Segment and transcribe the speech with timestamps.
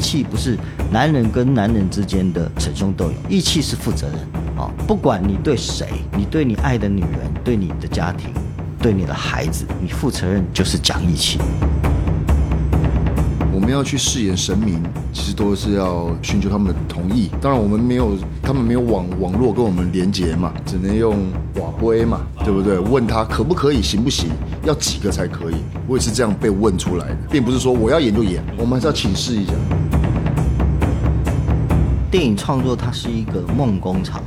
[0.00, 0.58] 气不是
[0.90, 4.18] 男人跟男人之间的逞凶斗勇，义气是负责任。
[4.56, 5.86] 哦，不管你对谁，
[6.16, 8.30] 你对你爱的女人，对你的家庭，
[8.80, 11.38] 对你的孩子，你负责任就是讲义气。
[13.52, 14.82] 我们要去饰演神明，
[15.12, 17.30] 其实都是要寻求他们的同意。
[17.40, 21.16] 当然，我们没有，他们没有网网络跟我们连接嘛，只能用
[21.56, 22.78] 瓦龟嘛，对不对？
[22.78, 24.30] 问他可不可以，行不行？
[24.64, 25.56] 要几个才可以？
[25.86, 29.52] 我也是这样被问出来的，并不是说我要演就演，我们还是要请示一下。
[32.10, 34.20] 电影创作它是一个梦工厂，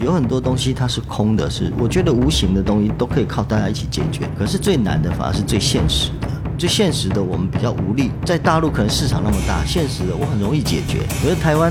[0.00, 4.26] 有很多东西它是空的，是我觉得无形的东西都可以靠大家一起解决。
[4.38, 6.28] 可是最难的反而是最现实的。
[6.56, 8.10] 最现实的，我们比较无力。
[8.24, 11.00] 在大陆可能市场那么大，现实的我很容易解决。
[11.22, 11.70] 可是台湾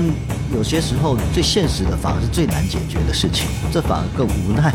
[0.54, 4.72] 有些时候最现实的反而是最难解决的事情，这反而更无奈。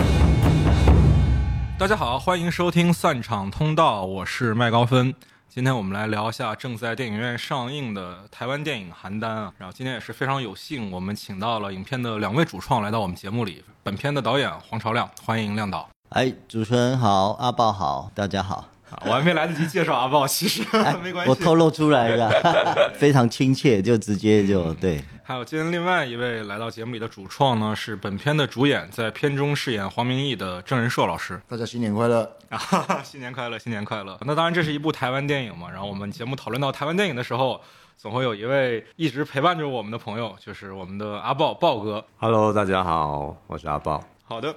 [1.78, 5.16] 大家好，欢迎收听散场通道，我是麦高芬。
[5.56, 9.54] 今天我们来聊一下正在电影院上映的台湾电影《邯郸》啊。
[9.60, 13.64] 然后今天也是非常有幸，我们请到了影片的两位主创来到我们节目里。
[13.84, 15.88] 本片的导演黄朝亮，欢迎亮导。
[16.10, 18.73] 哎，主持人好，阿豹好，大家好。
[19.06, 20.62] 我还没来得及介绍阿豹， 其实
[21.04, 22.30] 没关系，我透露出来的，
[22.98, 25.04] 非常亲切，就直接就对。
[25.26, 31.42] 还有今天另外一位来到节目里的主创呢，是本片的主演，在片中饰演黄明义的郑仁硕老师。
[31.48, 32.60] 大家新年快乐啊！
[33.04, 34.18] 新年快乐，新年快乐。
[34.22, 35.72] 那当然，这是一部台湾电影嘛。
[35.72, 37.62] 然后我们节目讨论到台湾电影的时候，
[37.98, 42.04] 总会有一位一直陪伴着我们的朋友，就是我们的阿豹豹哥。
[42.18, 44.04] Hello，大家好，我是阿豹。
[44.26, 44.54] 好的。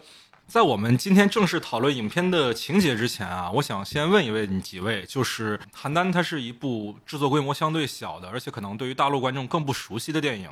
[0.46, 10.48] 在我们今天正式讨论影片的情节之前啊，我想先问一问你几位，就是《邯郸》它是一部制作规模相对小的，而且可能对于大陆观众更不熟悉的电影。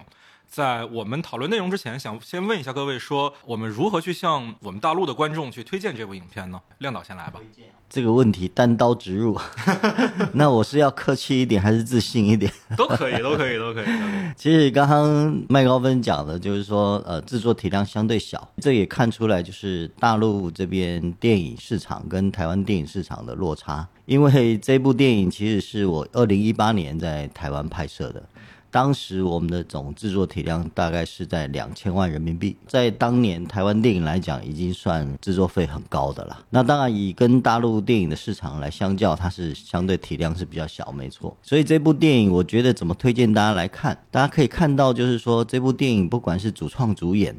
[0.48, 6.61] 在我们讨论内容之前，想先问一下各位，说我们如何去向我们大陆的观众去推荐这部影片呢？
[6.78, 7.41] 亮导先来吧。
[7.91, 9.39] 这个问题单刀直入，
[10.34, 12.50] 那我是要客气一点还是自信一点？
[12.77, 13.87] 都可以，都可以，都可以。
[14.37, 23.87] 其实刚刚麦高芬讲的，就是说，呃，制作体量相对小，这也看出来就是大陆这边电影市场跟台湾电影市场的落差。
[24.06, 28.22] 因为这部电影其实是我二零一八年在台湾拍摄的。
[28.74, 36.44] 当时我们的总制作体量大概是在两千万人民币，在当年台湾电影来讲，已经算制作费很高的了。
[36.50, 41.36] 那当然以跟大陆电影的市场来相较，它是相对体量是比较小，没错。
[41.40, 43.96] 所以这部电影，我觉得怎么推荐大家来看？
[44.10, 47.32] 大家可以看到，就是说这部电影不管是主创主演，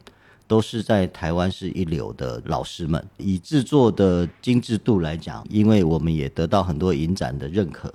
[0.48, 3.06] 都是在台湾是一流的老师们。
[3.18, 7.94] 以制作的精致度来讲，因为我们也得到很多影展的认可。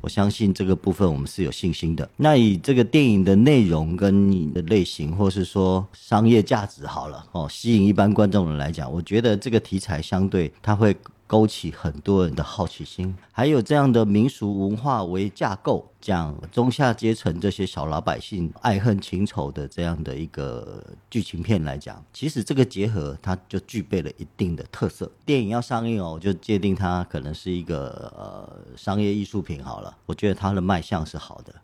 [0.00, 2.08] 我相信这个部分我们是有信心的。
[2.16, 10.96] 那以这个电影的内容跟你的类型，或是说商业价值好了哦，吸引一般观众的来讲，我觉得这个题材相对它会。
[11.28, 25.12] 勾起很多人的好奇心，还有这样的民俗文化为架构，讲中下阶层这些小老百姓爱恨情仇的这样的一个剧情片来讲，其实这个结合它就具备了一定的特色。
[25.26, 29.94] 电影要上映哦，就界定它可能是一个呃商业艺术品好了。
[30.06, 31.54] 我觉得它的卖相是好的，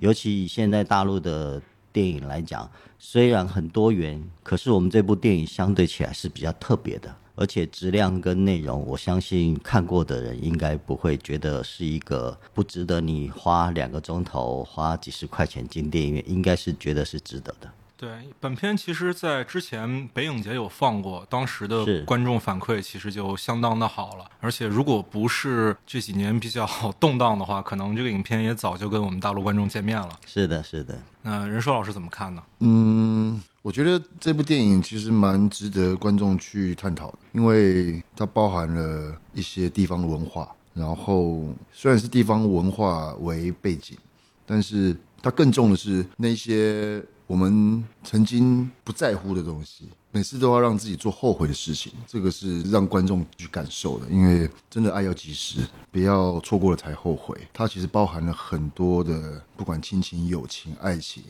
[0.00, 7.16] 尤其以现在大陆的电影来讲，虽然很多元，可是我们这部电影相对起来是比较特别的。
[7.36, 17.68] 而且质量跟内容，我相信看过的人应该不会觉得是一个不值得你花两个钟头、花几十块钱进电影院，应该是觉得是值得的。
[18.04, 24.26] 对，本片其实，在之前北影节有放过，当时的观众反馈其实就相当的好了。
[24.40, 26.68] 而且，如果不是这几年比较
[27.00, 30.10] 动荡的话，可能这个影片也早就跟我们大陆观众见面了。
[30.26, 30.98] 是的，是的。
[31.22, 32.42] 那任硕老师怎么看呢？
[32.60, 33.42] 嗯。
[33.62, 40.54] 我觉得这部电影其实蛮值得观众去探讨的，因为它包含了一些地方的文化。
[40.74, 43.96] 然后虽然是地方文化为背景，
[44.44, 49.88] 但是它更重的是那些我们曾经不在乎的东西。
[50.12, 54.06] 每次都要让自己做后悔的事情，这个是让观众去感受的。
[54.08, 55.58] 因为真的爱要及时，
[55.90, 57.36] 不要错过了才后悔。
[57.52, 61.24] 它其实包含了很多的，不管亲情、友情、爱情。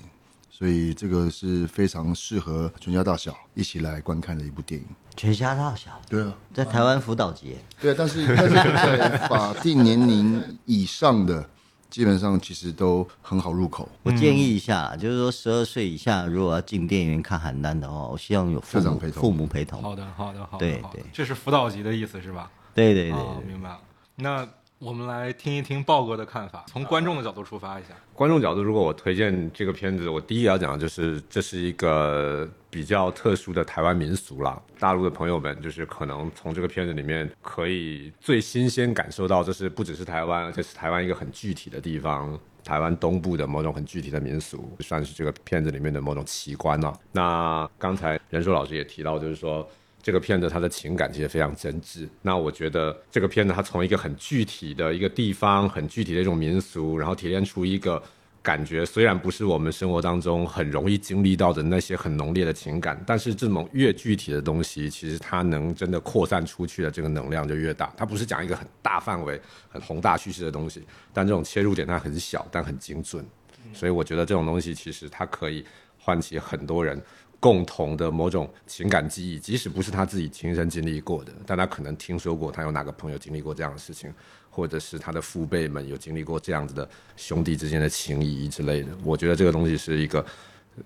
[0.51, 4.87] 所以这个是非常适合全家大小一起来观看的一部电影。
[5.17, 11.49] 全家大小，对啊，在台湾辅导节，对啊，但是但是 在法定年龄以上的，
[11.95, 13.89] 基本上其实都很好入口。
[14.03, 19.23] 我建议一下，就是说十二岁以下如果要进电影院看《邯郸》的话，我希望有父母陪同。
[19.23, 19.81] 父母陪同。
[19.81, 20.67] 好的，好的，好的。
[20.67, 22.51] 对对，这是辅导级的意思是吧？
[22.75, 23.79] 对对对，明白了。
[24.17, 24.49] 那。
[24.81, 27.91] 我们来听一听豹哥的看法，从观众的角度出发一下。
[28.13, 34.61] 观众角度，如果我推荐这个片子，我第一要讲的就是这是一个比较特殊的台湾民俗了。
[34.81, 49.65] 大陆的朋友们，就是可能从这个片子里面可以最新鲜感受到，这是不只是台湾，而且是台湾一个很具体的地方台湾东部的某种很具体的民俗，算是这个片子里面的某种奇观了、那刚才任硕老师也提到，就是说。
[50.05, 52.07] 这个片子它的情感其实非常真挚。
[52.21, 58.03] 那我觉得这个片子它从一个很具体的一个地方、很具体的一种民俗，然后提炼出一个
[58.45, 67.91] 感觉，虽然不是我们生活当中很容易经历到的那些很浓烈的情感，但是这种越具体的东西，其实它能真的扩散出去的这个能量就越大。
[67.97, 73.25] 它不是讲一个很大范围、很宏大叙事的东西，但这种切入点它很小，但很精准。
[73.73, 75.65] 所以我觉得这种东西其实它可以
[75.99, 77.03] 唤起很多人。
[77.41, 84.11] 共同的某种情感记忆，即使不是他自己亲身经历过的，但他可能听说过，他有哪个朋友经历过这样的事情，
[84.55, 88.89] 或者是他的父辈们有经历过这样子的兄弟之间的情谊之类的。
[89.03, 90.25] 我觉得这个东西是一个，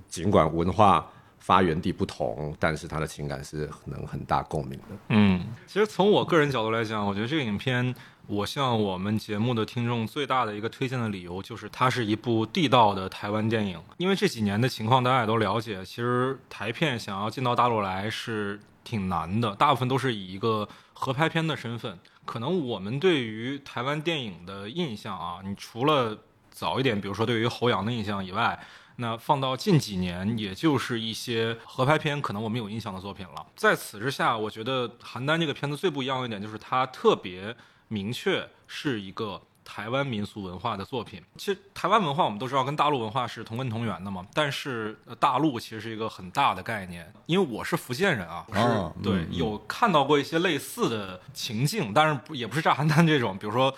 [0.08, 1.06] 尽管文化
[1.38, 4.96] 发源地不同，但是他的情感是能很大共鸣的。
[5.10, 7.94] 嗯，其实从我个人角度来讲，我觉得这个影片。
[8.28, 13.80] 我向我们节目的听众最大的一个推荐的理由，就是它是一部地道的台湾电影。
[13.96, 21.98] 因为这几年的情况大家也都了解，其实台片想要进到大陆来是挺难的，大部分都是以一个合拍片的身份。
[22.28, 26.14] 可能我们对于台湾电影的印象啊，你除了
[26.50, 28.62] 早一点，比如说对于侯阳的印象以外，
[28.96, 33.46] 那放到近几年，也就是一些合拍片，可能我们有印象的作品了。
[33.56, 37.56] 在此之下，我觉得《邯郸》这个片子最不一样的一点，就是它特别。
[37.90, 41.22] 明确是一个台湾民俗文化的作品。
[41.36, 47.12] 其实台湾文化我们都知道跟大陆文化是同根同源的嘛，但是大陆其实是一个很大的概念。
[47.26, 53.72] 因为我是福建人啊，是对有看到过一些类似的情境，但是也不是炸邯郸这种，比如说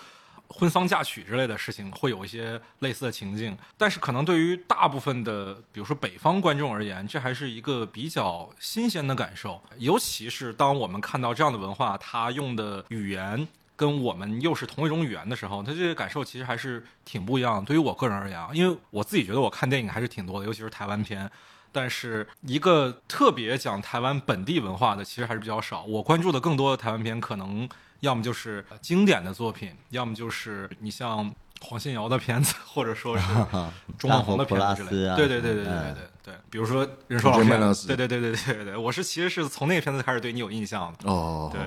[0.47, 3.55] 婚丧嫁娶之类的事情会有一些类似的情境。
[3.77, 9.61] 但是可能对于大部分的，比如说北方观众而言，这还是一个比较新鲜的感受。
[9.77, 13.45] 尤其是当我们看到这样的文化，它用的语言。
[13.81, 17.65] 跟我们又是同一种语言的时候，他这个感受其实还是挺不一样的。
[17.65, 21.27] 对于我个人而言，因为我自己觉得我看电影还是挺多的，尤其是台湾片。
[21.71, 25.83] 但是一个特别讲台湾本地文化的，其实还是比较少。
[25.83, 27.67] 我关注的更多的台湾片，可能
[28.01, 33.25] 要么就是经典的作品，要么就是你像黄信尧的片子， 或者说是
[33.97, 35.15] 钟汉红的片子之类的。
[35.15, 35.95] 对对对对对对
[36.25, 41.09] 对，比如说任硕老师，对对对对对对对，我是其实是从那个片子开始对你有印象的。
[41.09, 41.61] 哦，对。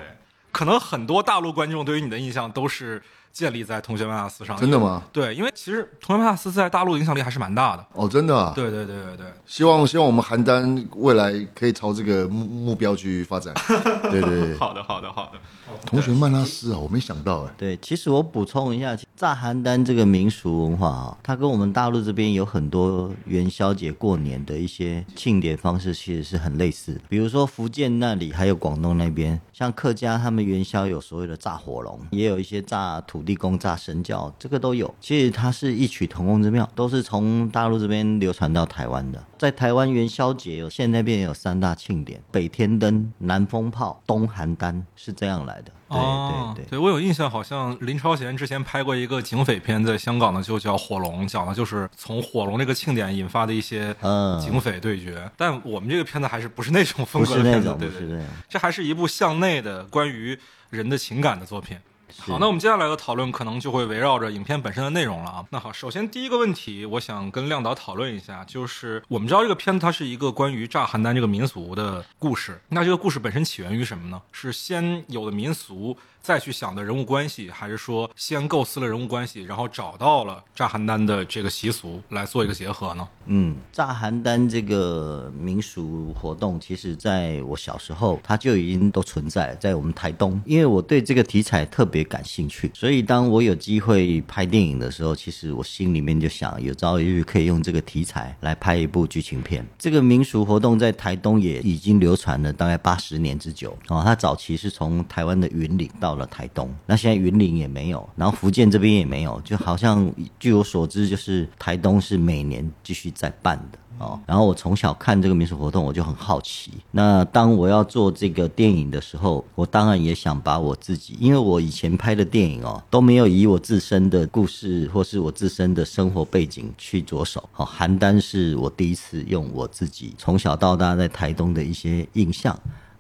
[0.55, 3.03] 可能很多大陆观众对于你的印象都是
[3.35, 5.03] 建立在《同学麦纳斯》上，真的吗？
[5.13, 7.85] 对，因为其实《同学麦纳斯》在大陆影响力还是蛮大的。
[7.93, 8.35] 哦，真的？
[8.35, 9.27] 啊对对对对对。
[9.45, 13.53] 希望希望我们邯郸未来可以朝这个目目标去发展。
[14.09, 14.57] 对对。
[14.57, 15.39] 好的好的好的。
[15.85, 17.55] 同学曼拉斯啊，我没想到哎。
[17.59, 27.01] 对，其实我补充一下，炸邯郸这个民俗文化啊，它跟我们大陆这边有很多元宵节过年的一些庆典方式，其实是很类似。
[27.09, 34.94] 比如说福建那里，还有广东那边，像客家他们元宵有所谓的炸火龙，也有一些炸土地公、炸神教，这个都有。
[35.00, 39.25] 其实它是异曲同工之妙，都是从大陆这边流传到台湾的。
[39.38, 45.73] 在台湾元宵节有现那边有三大庆典：北天灯、南风炮、东邯郸，是这样来的。
[45.88, 53.94] 哦，对对对，我有印象，好像林超贤之前拍过一个警匪片，在香港呢就叫《火龙》，讲的就是从火龙这个庆典引发的一些
[54.41, 55.31] 警匪对决。
[55.37, 60.37] 但我们这个片子还是不是那种风格的片子，对对对，这还是一部向内的关于
[60.70, 61.77] 人的情感的作品。
[62.19, 65.45] 好，那我们接下来的讨论可能就会围绕着影片本身的内容了啊。
[65.51, 74.23] 那好，首先第一个问题，我想跟亮导讨论一下，就是我们知道这个片子它是一个关于炸邯郸这个民俗的故事，那这个故事本身起源于什么呢？
[74.33, 75.97] 是先有的民俗。
[76.25, 83.07] 再去想的人物关系，还是说先构思了人物关系，然后找到了炸邯郸的这个习俗来做一个结合呢？
[83.27, 90.41] 嗯，炸邯郸这个民俗活动，其实在我小时候它就已经都存在在我们台东。
[90.47, 99.63] 因为我对这个题材特别感兴趣，所以当我有机会拍电影的时候，其实我心里面就想，有朝一日可以用这个题材来拍一部剧情片。
[99.79, 104.01] 这个民俗活动在台东也已经流传了大概八十年之久哦。
[104.03, 114.21] 它早期是从台湾的云岭到到了台东，那现在云林也没有，然后福建这边也没有，就好像据我所知，就是台东是每年继续在办的哦。
[114.25, 116.71] 然后我从小看这个民俗活动，我就很好奇。
[116.93, 127.43] 那当我要做这个电影的时候，我当然也想把我自己，因为我以前拍的电影哦都没有以我自身的故事或是我自身的生活背景去着手。
[127.51, 132.56] 好，邯郸是我第一次用我自己从小到大在台东的一些印象。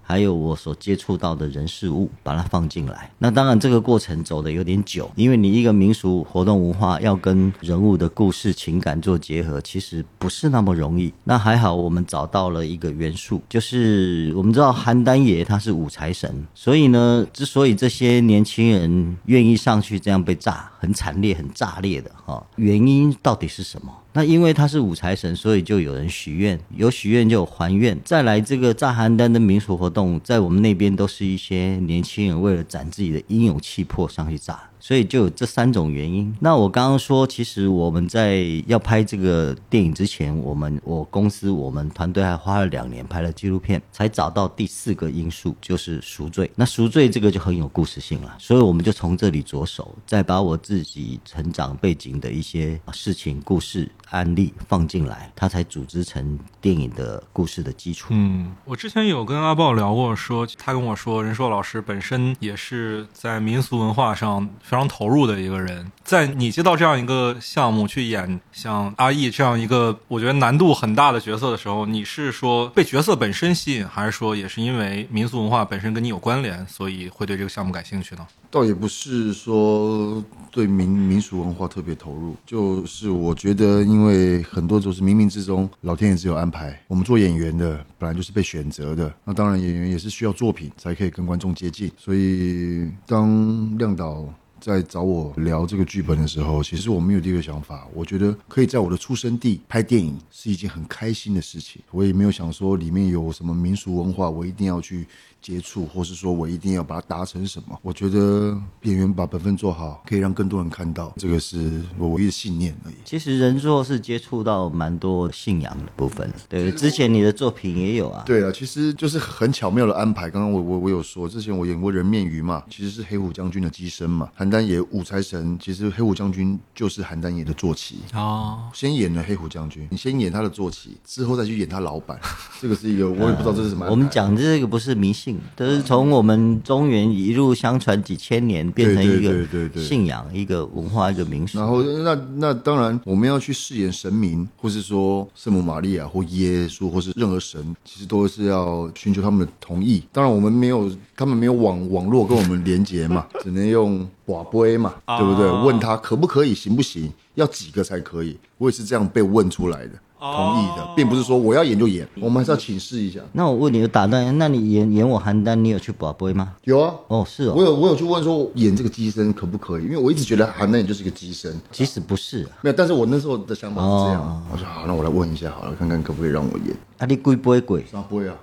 [0.06, 3.10] 还有我所接触到的人事物，把它放进来。
[3.18, 11.12] 那当然这个过程走的有点久，因为你一个民俗活动文化要跟人物的故事情感做结合，其实不是那么容易。
[11.24, 23.90] 那还好我们找到了一个元素，就是我们知道邯郸爷他是五财神，所以呢，之所以这些年轻人愿意上去这样被炸，很惨烈、很炸裂的哈、原因到底是什么？
[24.16, 27.98] 那因为他是五财神，所以就有人许愿，有许愿就有还愿。
[28.04, 36.30] 再来，这个炸邯郸的民俗活动，在我们那边都是一些年轻人为了展自己的英勇气魄上去炸，所以就有这三种原因。
[36.40, 46.50] 那我刚刚说，其实我们在要拍这个电影之前，我们我公司我们团队还花了两年拍了纪录片，才找到第四个因素，就是赎罪。
[46.54, 58.08] 那赎罪这个就很有故事性了，所以我们就从这里着手，再把我自己成长背景的一些事情、故事、案例放进来，它才组织成电影的故事的基础。
[58.10, 65.92] 嗯，我之前有跟阿豹聊过说他跟我说，任硕老师本身也是在民俗文化上非常投入的一个人。
[66.02, 78.26] 在你接到这样一个项目去演像阿义这样一个我觉得难度很大的角色的时候，你是说被角色本身吸引，还是说也是因为民俗文化本身跟你有关联，所以会对这个项目感兴趣呢？
[78.50, 86.78] 倒也不是说对民民俗文化特别投入，就是我觉得，因为很多都是冥冥之中老天爷自有安排。
[86.88, 91.90] 我们做演员的本来就是被选择的，那当然演员也是需要作品才可以跟观众接近。
[91.96, 94.24] 所以当亮导
[94.64, 101.82] 在找我聊这个剧本的时候，其实我没有这个想法，我觉得可以在我的出生地拍电影是一件很开心的事情。
[101.90, 105.06] 我也没有想说里面有什么民俗文化，我一定要去
[105.44, 107.78] 接触，或是说我一定要把它达成什么。
[107.82, 112.94] 我觉得演员把本分做好，可以让更多人看到，这个是我唯一的信念而已。
[113.04, 120.30] 其实人作是接触到蛮多信仰的部分，对，之前你的作品也有啊，对啊，其实就是很巧妙的安排。
[120.30, 124.30] 刚刚我我我有说，之前我演过《人面鱼》嘛，其实是黑虎将军的机身嘛。
[124.38, 127.98] 邯郸爷五财神，其实黑虎将军就是邯郸爷的坐骑。
[128.14, 132.18] 哦，先演了黑虎将军，你先演他的坐骑，之后再去演他老板，
[132.62, 133.84] 这个是一个我也不知道这是什么。
[133.90, 141.58] 我们讲这个不是迷信，都是从我们中原一路相传几千年，变成一个信仰、一个文化、一个民俗。
[141.58, 150.02] 然后那那当然，我们要去饰演神明，或是说圣母玛利亚或耶稣，或是任何神，其实都是要寻求他们的同意。
[150.12, 155.50] 当然，我们没有，他们没有网 网络跟我们连接嘛， 只能用瓦杯嘛，对不对？
[155.64, 157.12] 问他可不可以，行不行？
[157.34, 158.38] 要几个才可以？
[158.58, 159.92] 我也是这样被问出来的，
[160.32, 163.20] 同意的，并不是说我要演就演，我们还是要请示一下。
[163.32, 166.54] 那我问你，有打断，那你演演我邯郸，你有去保杯吗？
[166.64, 166.94] 有啊。
[167.08, 176.74] 哦，是哦，我有我有去问说演这个机身可不可以，因为我一直觉得邯郸也就是一个机身，其实不是啊，没有，但是我那时候的想法是这样，哦我说好，那我来问一下好了，看看可不可以让我演。
[176.98, 177.84] 啊，你贵不会贵？
[177.90, 178.34] 啥不会啊，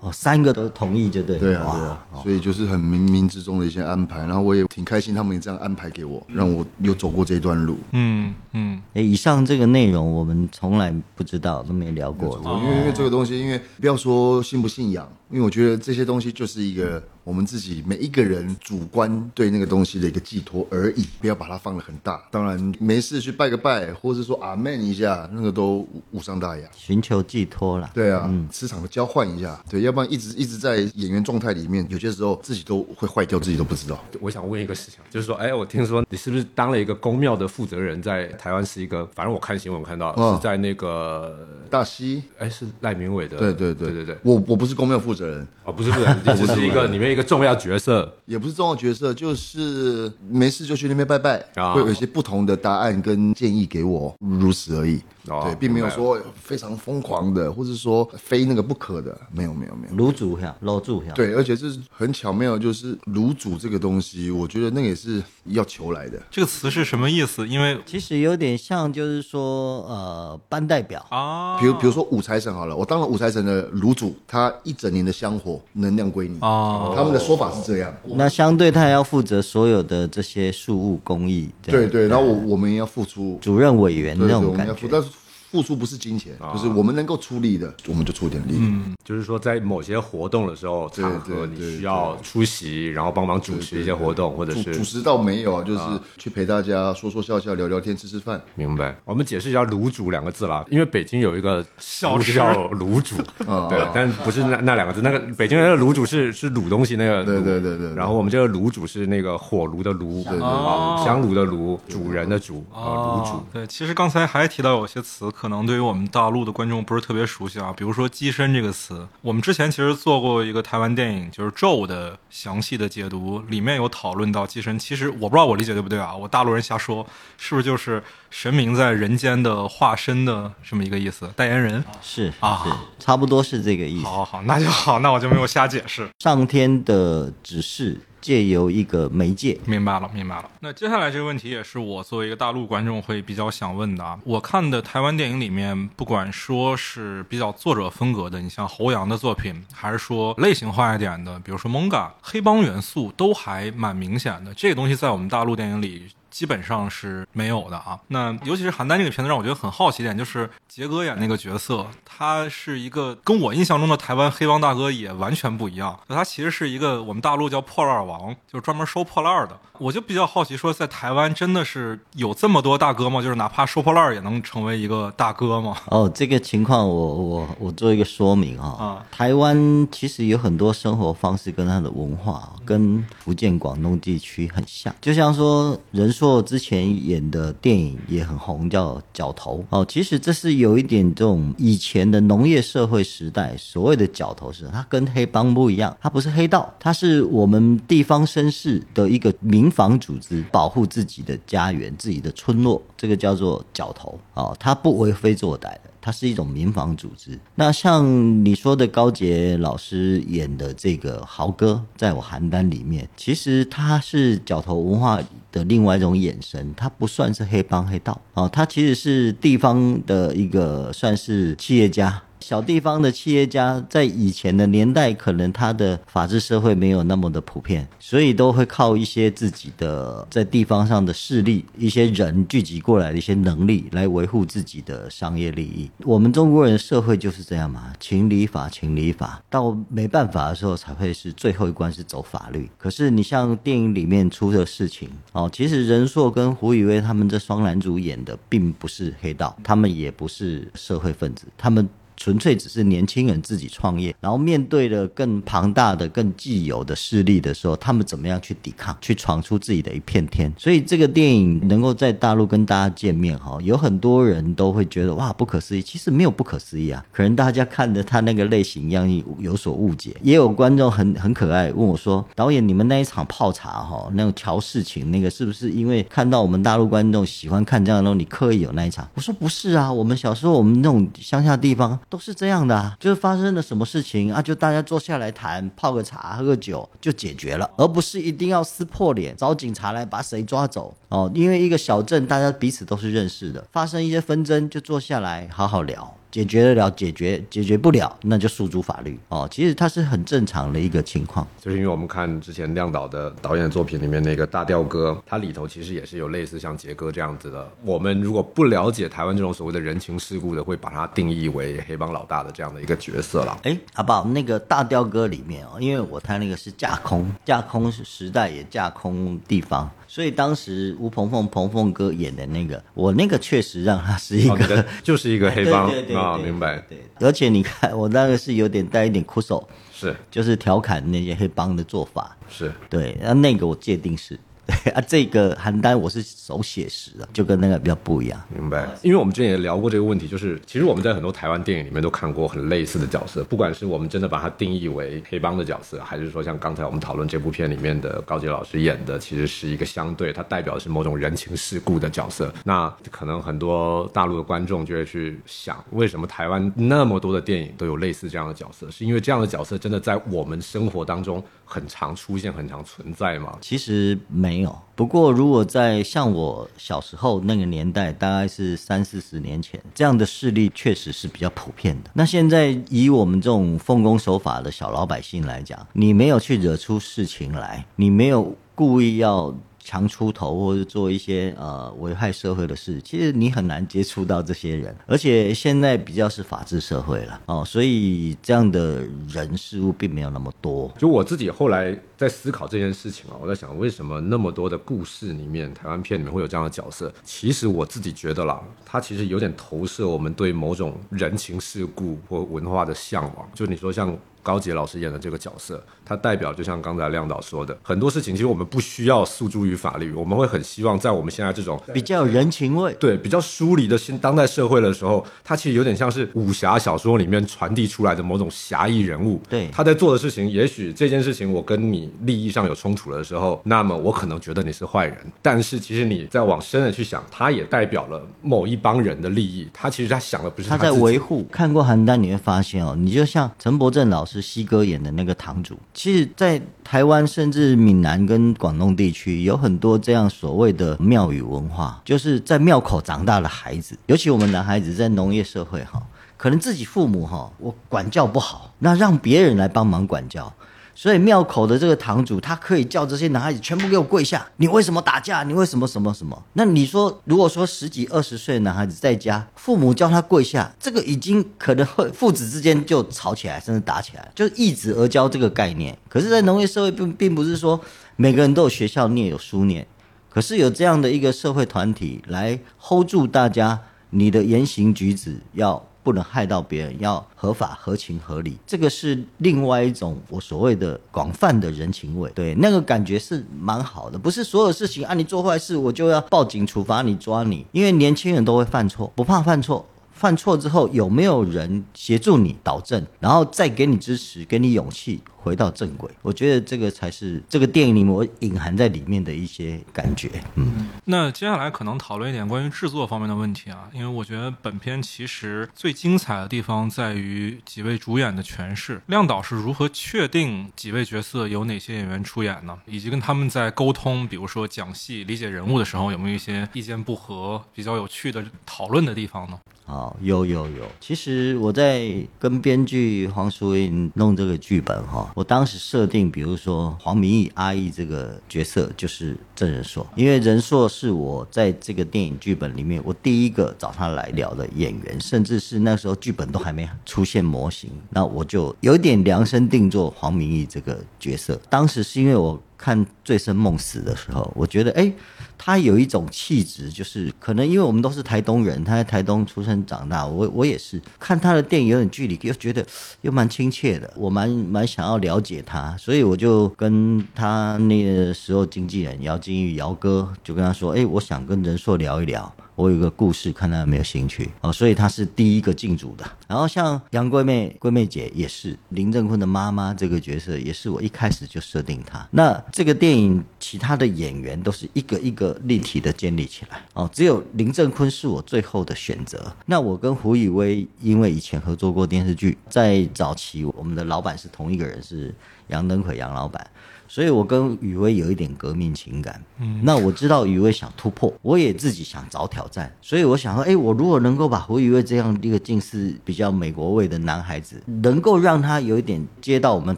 [0.00, 1.40] 哦，三个都同意就对了。
[1.40, 7.78] 对啊，对啊，所以就是很冥冥之中的一些安排，然后我也挺开心，他们也这样安排给我，让我又走过这一段路。
[7.92, 12.40] 嗯嗯，诶以上这个内容我们从来不知道，都没聊过。
[12.44, 22.22] 因为因为这个东西，因为不要说信不信仰，因为我觉得这些东西就是一个我们自己每一个人主观对那个东西的一个寄托而已，不要把它放得很大。
[22.30, 26.66] 当然没事去拜个拜，或者说阿门一下，那个都无无伤大雅。
[26.74, 27.90] 寻求寄托啦。
[27.92, 34.02] 对啊，磁场的交换一下，对，要不然一直一直在演员状态里面，有些时候自己都会坏掉，自己都不知道。
[34.20, 46.66] 我想问一个事情，就是说，哎，我听说你是不是当了一个公庙的负责人，在台湾是一个，反正我看新闻看到、嗯是在那个，大溪，哎，是赖明伟的，对对对对对对，我我不是公庙负责人，哦，不是不是， 你只是。
[46.66, 51.72] 一个里面一个重要角色，也不是重要角色，就是没事就去那边拜拜，啊。
[51.72, 55.00] 会有一些不同的答案跟建议给我，如此而已。
[55.28, 59.94] 哦对，并没有说非常疯狂的，或者说非那个不可的，没有没有没有。
[59.96, 61.12] 卤煮呀，卤煮呀。
[61.14, 66.20] 对，而且这是很巧妙，就是卤煮这个东西，我觉得那个也是要求来的。
[66.30, 67.46] 这个词是什么意思？
[67.46, 71.04] 因为其实有点像，就是说，呃，班代表。
[71.10, 76.38] 啊，比如比如说五财神好了，我当了五财神的卤煮，他一整年的香火能量归你。
[76.40, 77.94] 哦，他们的说法是这样。
[78.14, 84.72] 那相对他还要负责所有的这些事务工艺，对对，然后我我们也要付出，主任委员那种感觉。
[84.72, 85.08] 要付，但是
[85.50, 88.56] 付出不是金钱，就是我们能够出力的，我们就出点力。
[88.58, 88.94] 嗯。
[89.04, 95.80] 就是说在某些活动的时候，对场合对对你需要出席，然后帮忙主持一些活动，或者是主主持倒没有啊，就是
[96.18, 98.38] 去陪大家说说笑笑、聊聊天、吃吃饭。
[98.54, 98.94] 明白。
[99.04, 103.16] 我们解释一下“卤煮”两个字啦，因为北京有一个小吃叫卤煮，
[103.70, 105.00] 对，但不是那那两个字。
[105.00, 107.94] 那个北京人的卤煮是是卤东西那个，对对对对对。
[107.94, 113.30] 然后我们这个卤煮是那个火炉的炉，啊，香炉的炉，主人的主啊，卤煮。
[113.30, 117.72] 哦，对，其实刚才还提到有些词可能对于我们大陆的观众不是特别熟悉啊。
[117.76, 124.76] 比如说“机身”这个词，我们之前其实做过一个台湾电影，就是《咒》的详细的解读，里面有讨论到机身。
[124.76, 131.30] 其实我不知道我理解对不对啊，我大陆人瞎说，是不是就是神明在人间的化身的这么一个意思？
[131.36, 134.04] 代言人是啊是，差不多是这个意思。
[134.04, 136.08] 好好好，那就好，那我就没有瞎解释。
[136.18, 137.96] 上天的指示
[138.28, 140.50] 借由一个媒介，明白了，明白了。
[140.60, 144.18] 那接下来这个问题也是我作为一个大陆观众会比较想问的啊。
[144.22, 154.52] 我看的台湾电影里面，不管说是比较作者风格的，你像侯阳的作品，还是说类型化一点的，比如说蒙嘎，黑帮元素都还蛮明显的。
[154.52, 156.08] 这个东西在我们大陆电影里。
[156.38, 157.98] 基本上是没有的啊。
[158.06, 165.98] 那尤其是邯郸这个片子，让我觉得很好奇一点，就是杰哥演那个角色，他是一个跟我印象中的台湾黑帮大哥也完全不一样。
[166.06, 169.58] 他其实是一个我们大陆叫破烂王，就是专门收破烂的。
[169.80, 173.20] 我就比较好奇，说在台湾真的是有这么多大哥吗？
[173.20, 175.76] 就是哪怕收破烂也能成为一个大哥吗？
[175.86, 189.82] 哦，这个情况我我我做一个说明哈、啊台湾其实有很多生活方式跟它的文化跟福建、广东地区很像，就像说仁做之前演的电影也很红，叫《角头》哦。
[189.88, 205.80] 其实这是有一点这种以前的农业社会时代所谓的角头是，它跟黑帮不一样，它不是黑道，它是我们地方绅士的一个民防组织，保护自己的家园、自己的村落，这个叫做角头哦，它不为非作歹的。
[206.00, 207.38] 它是一种民防组织。
[207.54, 222.22] 那像你说的高杰老师演的这个豪哥，在我邯郸里面，其实他是角头文化的另外一种眼神，他不算是黑帮黑道啊，他其实是地方的一个算是企业家。
[222.40, 235.90] 小地方的企业家在以前的年代，可能他的法治社会没有那么的普遍，所以都会靠一些自己的在地方上的势力、一些人聚集过来的一些能力来维护自己的商业利益。
[236.04, 242.70] 我们中国人社会就是这样嘛，情理法，情理法，到没办法的时候才会是最后一关是走法律。
[242.78, 251.88] 可是你像电影里面出的事情哦，其实任硕跟胡宇威他们这双男主演的并不是黑道，他们也不是社会分子，他们。
[252.18, 260.52] 纯粹只是年轻人自己创业，然后面对了更庞大的、更既有的势力的时候，他们怎么样去抵抗，去闯出自己的一片天？
[260.58, 265.80] 所以这个电影能够在大陆跟大家见面，哈，有很多人都会觉得哇不可思议。
[265.80, 270.16] 其实没有不可思议啊，可能大家看的他那个类型一样有所误解。
[270.20, 291.30] 也有观众很很可爱问我说：“导演，你们那一场泡茶哈，那种调事情那个是不是因为看到我们大陆观众喜欢看这样的东西，你刻意有那一场？”我说：“不是啊，我们小时候我们那种乡下地方。”都是这样的啊，就是发生了什么事情啊，就大家坐下来谈，泡个茶，喝个酒就解决了，而不是一定要撕破脸找警察来把谁抓走哦。
[291.34, 296.17] 因为一个小镇，大家彼此都是认识的，发生一些纷争就坐下来好好聊。
[296.30, 299.48] 解决得了，解决解决不了，那就诉诸法律哦。
[299.50, 301.46] 其实它是很正常的一个情况。
[301.60, 307.70] 就是因为我们看之前亮导的导演的作品里面那个大调哥，它里头其实也是有类似像杰哥这样子的。
[307.82, 313.58] 我们如果不了解台湾这种所谓的人情世故的，会把它定义为黑帮老大的这样的一个角色了。
[313.62, 326.78] 哎，阿宝，那个大调哥里面哦，因为我他那个是架空，架空时代也架空地方，所以当时吴鹏凤鹏凤哥演的那个，我那个确实让他是一个的 就是一个黑帮啊，对明白？
[326.88, 332.34] 对，而且你看我那个是有点带一点哭手，是就是调侃那些黑帮的做法。
[332.48, 334.40] 是，对，那那个我界定是，
[334.94, 338.38] 啊，这个邯郸我是手写实的，就跟那个比较不一样。
[338.54, 338.86] 明白。
[339.02, 352.52] 因为我们之前也聊过这个问题，就是其实我们在很多台湾电影里面都看过很类似的角色，不管是我们真的把它定义为黑帮的角色，还是说像刚才我们讨论这部片里面的高杰老师演的，其实是一个相对它代表的是某种人情世故的角色。
[352.64, 358.90] 那可能很多大陆的观众就会去想，为什么台湾那么多的电影都有类似这样的角色？
[358.90, 363.56] 是因为这样的角色真的在我们生活当中很常出现、很常存在吗？
[363.62, 372.10] 其实没没有，不过如果在像我小时候那个年代，大概是三四十年前，这样的事例确实是比较普遍的。
[372.12, 379.54] 那现在以我们这种奉公守法的小老百姓来讲，你没有去惹出事情来，你没有故意要。
[379.80, 390.92] 强出头或者做一些呃危害社会的事，其实你很难接触到这些人，而且现在比较是法治社会了哦，所以这样的人事物并没有那么多。
[390.98, 397.10] 就我自己后来在思考这件事情啊，我在想为什么那么多的故事里面，台湾片里面会有这样的角色？
[397.24, 403.48] 其实我自己觉得啦，它其实有点投射我们对某种人情世故或文化的向往。
[403.54, 404.14] 就你说像。
[404.40, 419.38] 高杰老师演的这个角色，他代表就像刚才亮导说的，很多事情其实我们不需要诉诸于法律，我们会很希望在我们现在这种比较有人情味，对比较疏离的新当代社会的时候，他其实有点像是武侠小说里面传递出来的某种侠义人物。
[419.50, 429.68] 对，他在做的事情，也许这件事情我跟你利益上有冲突的时候，那么我可能觉得你是坏人，但是其实你再往深的去想，他也代表了某一帮人的利益。
[429.74, 431.44] 他其实他想的不是他在维护。
[431.52, 435.08] 看过邯郸你会发现哦，你就像陈伯正老师西哥演的。
[435.18, 446.00] 那个堂主，其实，在台湾甚至闽南跟广东地区，有很多这样所谓的庙宇文化，就是在庙口长大的孩子，尤其我们男孩子在农业社会哈，
[446.36, 450.52] 可能自己父母哈，我管教不好，那让别人来帮忙管教。
[451.00, 454.44] 所以庙口的这个堂主，他可以叫这些男孩子全部给我跪下。
[454.56, 455.44] 你为什么打架？
[455.44, 456.42] 你为什么什么什么？
[456.54, 465.96] 那你说，如果说十几二十岁的男孩子在家，父母叫他跪下，这个已经可能会父子之间就吵起来，甚至打起来，就是易子而教这个概念。
[466.08, 467.80] 可是，在农业社会并并不是说
[468.16, 469.86] 每个人都有学校念有书念，
[470.28, 473.78] 可是有这样的一个社会团体来 hold 住大家，
[474.10, 475.84] 你的言行举止要。
[476.08, 482.32] 不能害到别人，要合法、合情、合理，这个是另外一种我所谓的广泛的人情味。
[482.34, 484.18] 对，那个感觉是蛮好的。
[484.18, 489.84] 不是所有事情啊，你做坏事我就要报警处罚你、抓你，因为年轻人都会犯错，不怕犯错。
[490.10, 495.20] 犯错之后有没有人协助你导正，然后再给你支持，给你勇气？
[495.40, 500.28] 回到正轨，我觉得这个才是这个电影里面我隐含在里面的一些感觉。
[500.56, 509.00] 嗯，那接下来可能讨论一点关于制作方面的问题啊，因为我觉得本片其实最精彩的地方在于几位主演的诠释。
[509.06, 512.76] 亮导是如何确定几位角色有哪些演员出演呢？
[512.84, 519.58] 以及跟他们在沟通，比如说讲戏、理解人物的时候，有没有一些意见不合、比较有趣的讨论的地方呢？
[519.86, 520.84] 好，有有有。
[521.00, 525.27] 其实我在跟编剧黄淑英弄这个剧本哈。
[525.34, 541.60] 我当时设定，比如说黄明义阿义这个角色就是郑仁硕，因为仁硕是我在这个电影剧本里面我第一个找他来聊的演员，甚至是那时候剧本都还没出现模型，那我就有点量身定做黄明义这个角色。
[541.68, 542.62] 当时是因为我。
[542.80, 545.12] 看《醉生梦死》的时候，我觉得，哎，
[545.58, 552.86] 他有一种气质，就是可能因为我们都是台东人，他在台东出生长大，我我也是看他的电影有点距离，又觉得
[553.22, 562.54] 又蛮亲切的，我蛮蛮想要了解他，所以我就跟他那个时候经纪人要金玉姚哥就跟他说，哎，我想跟仁硕聊一聊。
[562.74, 566.24] 我有个故事，看他有没有兴趣哦，所以他是第一个进组的。
[566.46, 572.24] 然后像杨贵妹、贵妹姐也是林正坤的妈妈这个角色，也是我一开始就设定她。
[572.30, 579.50] 那这个电影其他的演员都是一个一个立体的建立起来哦，只有林正坤是我最后的选择。
[579.64, 585.34] 那我跟胡宇威因为以前合作过电视剧，在早期我们的老板是同一个人，是
[585.68, 586.64] 杨登魁杨老板。
[587.08, 589.42] 所以，我跟雨薇有一点革命情感。
[589.58, 592.94] 嗯，那我知道雨薇想突破，我也自己想找挑战。
[593.00, 599.96] 所以，我想说，哎，我如果能够把胡雨薇这样一个近似比较美国味的男孩子，能够让他有一点接到我们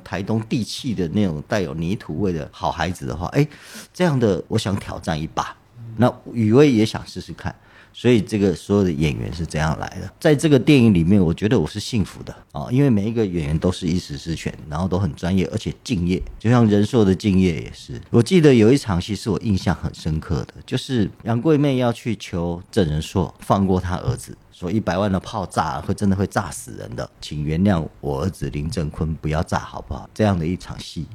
[0.05, 3.47] 台东地气的那种带有泥土味的好孩子的话，哎，
[3.93, 5.57] 这样的我想挑战一把。
[5.97, 7.55] 那雨薇也想试试看。
[7.93, 18.01] 所以这个所有的演员是这样来的，在这个电影里面，我觉得我是幸福的啊，因为每一个演员都是一时之选，然后都很专业，而且敬业，就像仁硕的敬业也是。
[18.11, 30.09] 我记得有一场戏是我印象很深刻的，就是杨贵妹要去求郑仁硕放过他儿子，说一百万的炮炸会真的会炸死人的，请原谅我儿子林正坤，不要炸好不好？
[30.15, 31.07] 这样的一场戏。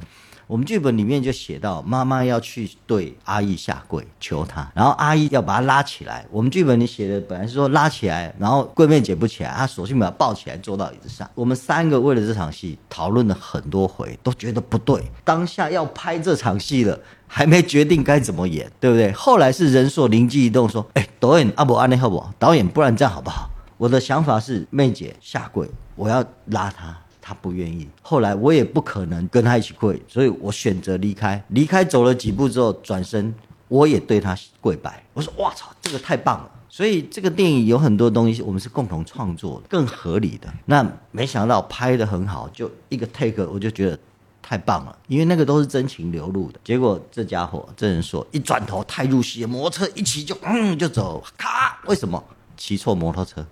[0.47, 6.25] 我们剧本里面就写到，妈妈要去对阿姨下跪求她，然后阿姨要把她拉起来。
[6.29, 11.29] 我们剧本里写的本来是说拉起来，然后桂妹姐不起来，她索性把她抱起来坐到椅子上。
[11.34, 15.03] 我们三个为了这场戏讨论了很多回，都觉得不对。
[15.23, 19.12] 当下要拍这场戏了，还没决定该怎么演，对不对？
[19.13, 22.31] 后来是人硕灵机一动说：“哎，导演阿伯安内好不好？
[22.38, 23.49] 导演，不然这样好不好？
[23.77, 26.95] 我的想法是妹姐下跪，我要拉她。”
[27.27, 31.43] 他不愿意，后来我也不可能跟他一起跪，所以我选择离开。
[31.47, 33.33] 离开走了几步之后，转身
[33.67, 35.03] 我也对他跪拜。
[35.11, 40.53] 我说：“哇操，这个太棒了！”所以这个电影有很多东西，我们是共同创作的，更合理的。
[40.65, 43.97] 那没想到拍的很好，就一个 take，我就觉得
[44.43, 46.59] 太棒了，因为那个都是真情流露的。
[46.63, 52.23] 结果这家伙这人说一转头太入戏，摩托车一骑就嗯就走，咔，为什么
[52.55, 53.43] 骑错摩托车？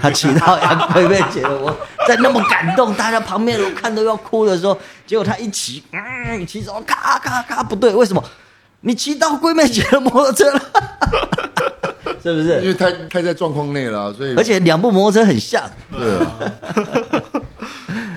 [0.00, 8.22] 他骑到杨贵妃姐的摩，在那么感动，大家旁边人看都要哭的时候，结果他一骑，嗯，骑走，咔咔咔，不对，为什么？
[8.82, 10.60] 你骑到桂妹姐的摩托车了，
[12.22, 12.68] 是不是因？
[12.68, 16.38] 为太太在状况内了啊，所以而且两部摩托车很像，对啊，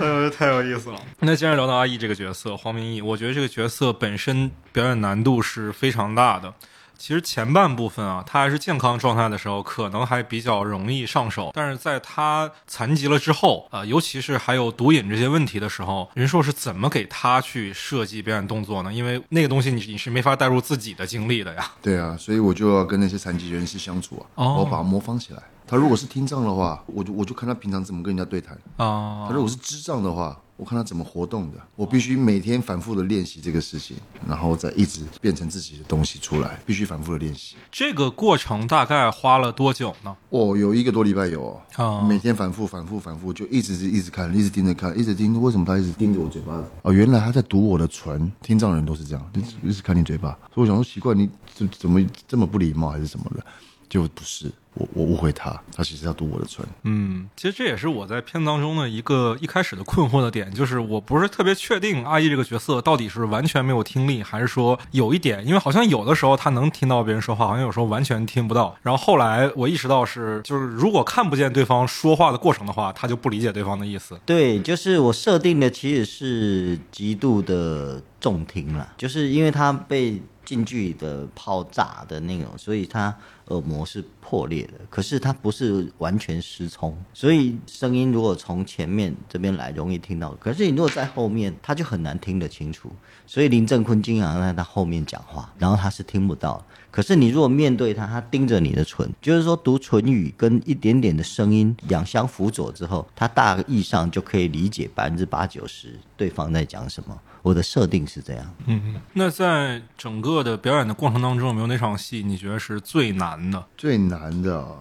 [0.00, 0.96] 呃，太有意思了。
[1.20, 6.52] 那既然聊到阿义这个角色，黄明义，我觉得这个角色本身表演难度是非常大的。
[6.98, 11.50] 其实前半部分啊，他还是健康状态的时候，可能还比较容易上手。
[11.54, 18.92] 但是在他残疾了之后，啊、尤其是还有毒瘾这些问题的时候，任硕是怎么给他去设计表演动作呢？
[18.92, 21.70] 因为那个东西你你是没法带入自己的经历的呀。
[21.82, 25.42] 对啊，所以我就要跟那些残疾人士相处啊，哦我把它模仿起来。
[25.68, 31.58] 他如果是听障的话，我就我就看他平常怎么跟人家对谈；啊他如果是智障的话，我看他怎么活动的。
[31.74, 37.56] 我必须每天反复的练习这个事情，然后再一直变成自己的东西出来，必须反复的练习。
[37.70, 40.16] 这个过程大概花了多久呢？
[40.30, 45.40] 哦，有一个多礼拜有哦，哦每天反复、反复、反复，就一直一直看，一直盯着看，一直盯着。
[45.40, 46.62] 为什么他一直盯着我嘴巴？
[46.82, 48.30] 哦，原来他在读我的唇。
[48.42, 50.30] 听障人都是这样，一直一直看你嘴巴。
[50.54, 53.44] 所以我想说，奇怪，你怎怎么这么不礼貌，还是什么的？
[53.88, 56.64] 就不是，我我误会他，他其实要读我的唇。
[56.84, 68.76] 嗯，其实这也是我在片当中的一个一开始的困惑的点，就是我不是特别确定阿义这个角色到底是完全没有听力，还是说有一点，因为好像有的时候他能听到别人说话，好像有时候完全听不到。
[68.82, 74.18] 然后后来我意识到是，就是如果看不见对方说话的过程的话，他就不理解对方的意思。
[74.26, 83.14] 对，就是我设定的其实是极度的重听了，就是因为他被近距离的炮炸的那种，所以他
[83.48, 92.90] 耳膜是破裂的，可是他不是完全失聪，所以声音如果从前面这边来容易听到，可是你如果在后面，他就很难听得清楚。
[93.26, 96.64] 所以林正坤经常在他后面讲话，然后他是听不到。
[96.90, 107.20] 可是你如果面对他，他盯着你的唇，就是说读唇语跟一点点的声音两相辅佐之后，他大意上就可以理解百分之八九十对方在讲什么。
[107.46, 108.54] 我的设定是这样。
[108.66, 113.64] 嗯，那在整个的表演的过程当中，有没有哪场戏你觉得是最难的？
[113.76, 114.74] 最难的啊，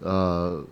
[0.00, 0.64] 呃，